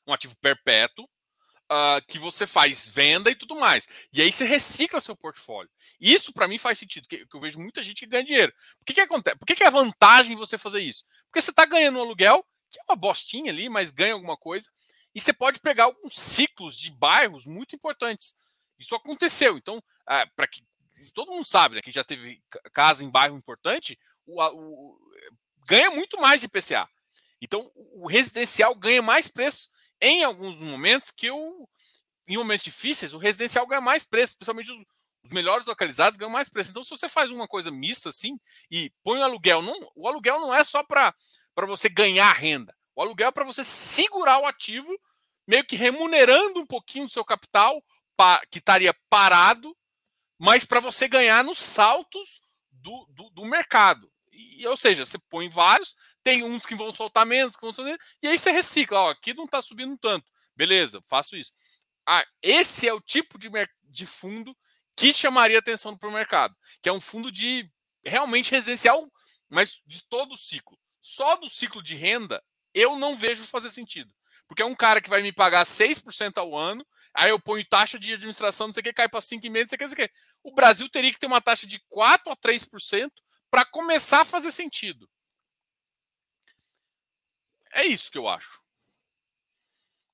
[0.06, 3.88] Um ativo perpétuo, uh, que você faz venda e tudo mais.
[4.12, 5.72] E aí você recicla seu portfólio.
[5.98, 8.54] Isso para mim faz sentido, que, eu vejo muita gente que ganha dinheiro.
[8.80, 9.38] Por que, que acontece?
[9.38, 11.06] Por que, que é vantagem você fazer isso?
[11.28, 14.70] Porque você está ganhando um aluguel, que é uma bostinha ali, mas ganha alguma coisa,
[15.16, 18.36] e você pode pegar alguns ciclos de bairros muito importantes.
[18.80, 19.58] Isso aconteceu.
[19.58, 20.64] Então, uh, para que
[21.14, 22.42] todo mundo sabe, né, que já teve
[22.74, 24.98] casa em bairro importante, o, o,
[25.68, 26.88] ganha muito mais de PCA.
[27.42, 29.70] Então, o residencial ganha mais preço
[30.02, 31.68] em alguns momentos que o,
[32.28, 34.80] em momentos difíceis, o residencial ganha mais preço, principalmente os,
[35.24, 36.72] os melhores localizados ganham mais preço.
[36.72, 40.40] Então, se você faz uma coisa mista assim e põe o aluguel, não, o aluguel
[40.40, 41.14] não é só para
[41.68, 42.76] você ganhar renda.
[42.96, 44.90] O aluguel é para você segurar o ativo,
[45.48, 47.82] meio que remunerando um pouquinho do seu capital
[48.52, 49.76] que estaria parado,
[50.38, 52.42] mas para você ganhar nos saltos
[52.72, 54.12] do, do, do mercado.
[54.32, 57.92] E, ou seja, você põe vários, tem uns que vão soltar menos, que vão soltar
[57.92, 59.00] menos, e aí você recicla.
[59.02, 60.26] Ó, aqui não está subindo tanto.
[60.56, 61.54] Beleza, faço isso.
[62.06, 63.50] Ah, esse é o tipo de,
[63.84, 64.56] de fundo
[64.96, 67.70] que chamaria atenção para o mercado, que é um fundo de
[68.04, 69.10] realmente residencial,
[69.48, 70.78] mas de todo o ciclo.
[71.02, 72.44] Só do ciclo de renda,
[72.74, 74.14] eu não vejo fazer sentido.
[74.50, 78.00] Porque é um cara que vai me pagar 6% ao ano, aí eu ponho taxa
[78.00, 80.06] de administração, não sei o que, cai para 5,5%, não sei o que, não sei
[80.06, 80.14] o que.
[80.44, 83.12] O Brasil teria que ter uma taxa de 4% a 3%
[83.52, 85.08] para começar a fazer sentido.
[87.74, 88.60] É isso que eu acho.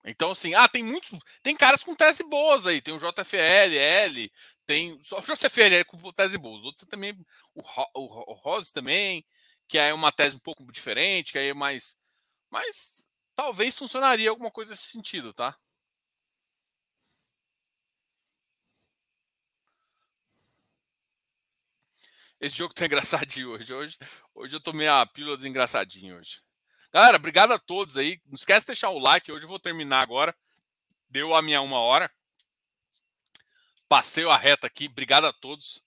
[0.03, 1.17] Então, assim, ah, tem muitos.
[1.41, 2.81] Tem caras com tese boas aí.
[2.81, 4.31] Tem o JFL, L,
[4.65, 5.01] tem.
[5.01, 6.57] Só o JFL com tese boa.
[6.57, 7.13] Os outros também.
[7.55, 9.25] O, o, o Rose também,
[9.67, 11.97] que é uma tese um pouco diferente, que aí é mais.
[12.51, 13.04] Mas
[13.35, 15.57] talvez funcionaria alguma coisa nesse sentido, tá?
[22.39, 23.73] Esse jogo tá engraçadinho hoje.
[23.73, 23.97] Hoje,
[24.33, 26.41] hoje eu tomei a pílula do engraçadinho hoje.
[26.91, 28.21] Galera, obrigado a todos aí.
[28.25, 29.31] Não esquece de deixar o like.
[29.31, 30.35] Hoje eu vou terminar agora.
[31.09, 32.11] Deu a minha uma hora.
[33.87, 34.87] Passei a reta aqui.
[34.87, 35.84] Obrigado a todos.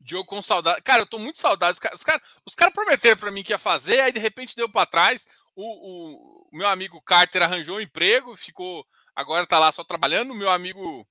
[0.00, 0.80] Diogo com saudade.
[0.82, 1.74] Cara, eu tô muito saudade.
[1.74, 4.68] Os caras cara, os cara prometeram para mim que ia fazer, aí de repente deu
[4.68, 5.26] para trás.
[5.54, 8.86] O, o, o, meu amigo Carter arranjou um emprego, ficou.
[9.14, 10.32] Agora tá lá só trabalhando.
[10.32, 11.06] O meu amigo.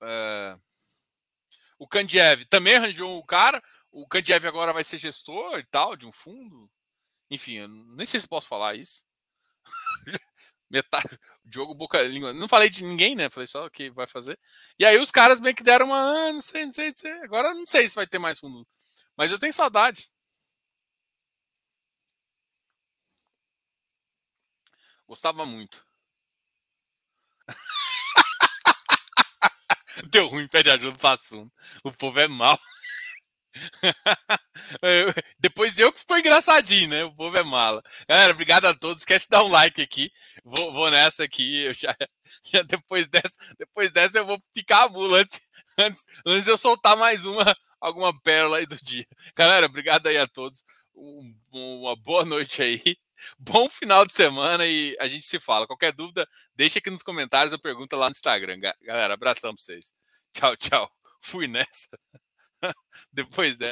[0.00, 0.60] Uh,
[1.78, 3.62] o Kandiev também arranjou um cara.
[3.90, 6.70] O Kandiev agora vai ser gestor e tal, de um fundo.
[7.30, 7.66] Enfim,
[7.96, 9.04] nem sei se posso falar isso.
[10.70, 11.18] Metade.
[11.44, 12.32] Diogo Boca Língua.
[12.32, 13.28] Não falei de ninguém, né?
[13.30, 14.38] Falei só que vai fazer.
[14.78, 15.96] E aí os caras meio que deram uma.
[16.28, 17.12] Ah, não sei, não sei, não sei.
[17.22, 18.66] Agora não sei se vai ter mais fundo.
[19.16, 20.10] Mas eu tenho saudades.
[25.06, 25.86] Gostava muito.
[30.10, 31.52] Deu ruim, pede ajuda do assunto.
[31.84, 32.58] O povo é mal.
[35.38, 37.04] Depois eu que ficou engraçadinho, né?
[37.04, 37.82] O povo é mala.
[38.08, 39.02] Galera, obrigado a todos.
[39.02, 40.10] Esquece de dar um like aqui.
[40.44, 41.64] Vou, vou nessa aqui.
[41.64, 41.96] Eu já,
[42.44, 45.40] já depois, dessa, depois dessa eu vou picar a mula antes,
[45.78, 49.06] antes, antes eu soltar mais uma, alguma pérola aí do dia.
[49.36, 50.64] Galera, obrigado aí a todos.
[50.94, 52.80] Um, uma boa noite aí.
[53.38, 55.66] Bom final de semana e a gente se fala.
[55.66, 58.58] Qualquer dúvida, deixa aqui nos comentários ou pergunta lá no Instagram.
[58.82, 59.94] Galera, abração pra vocês.
[60.32, 60.90] Tchau, tchau.
[61.20, 61.98] Fui nessa.
[63.12, 63.58] Depois dessa.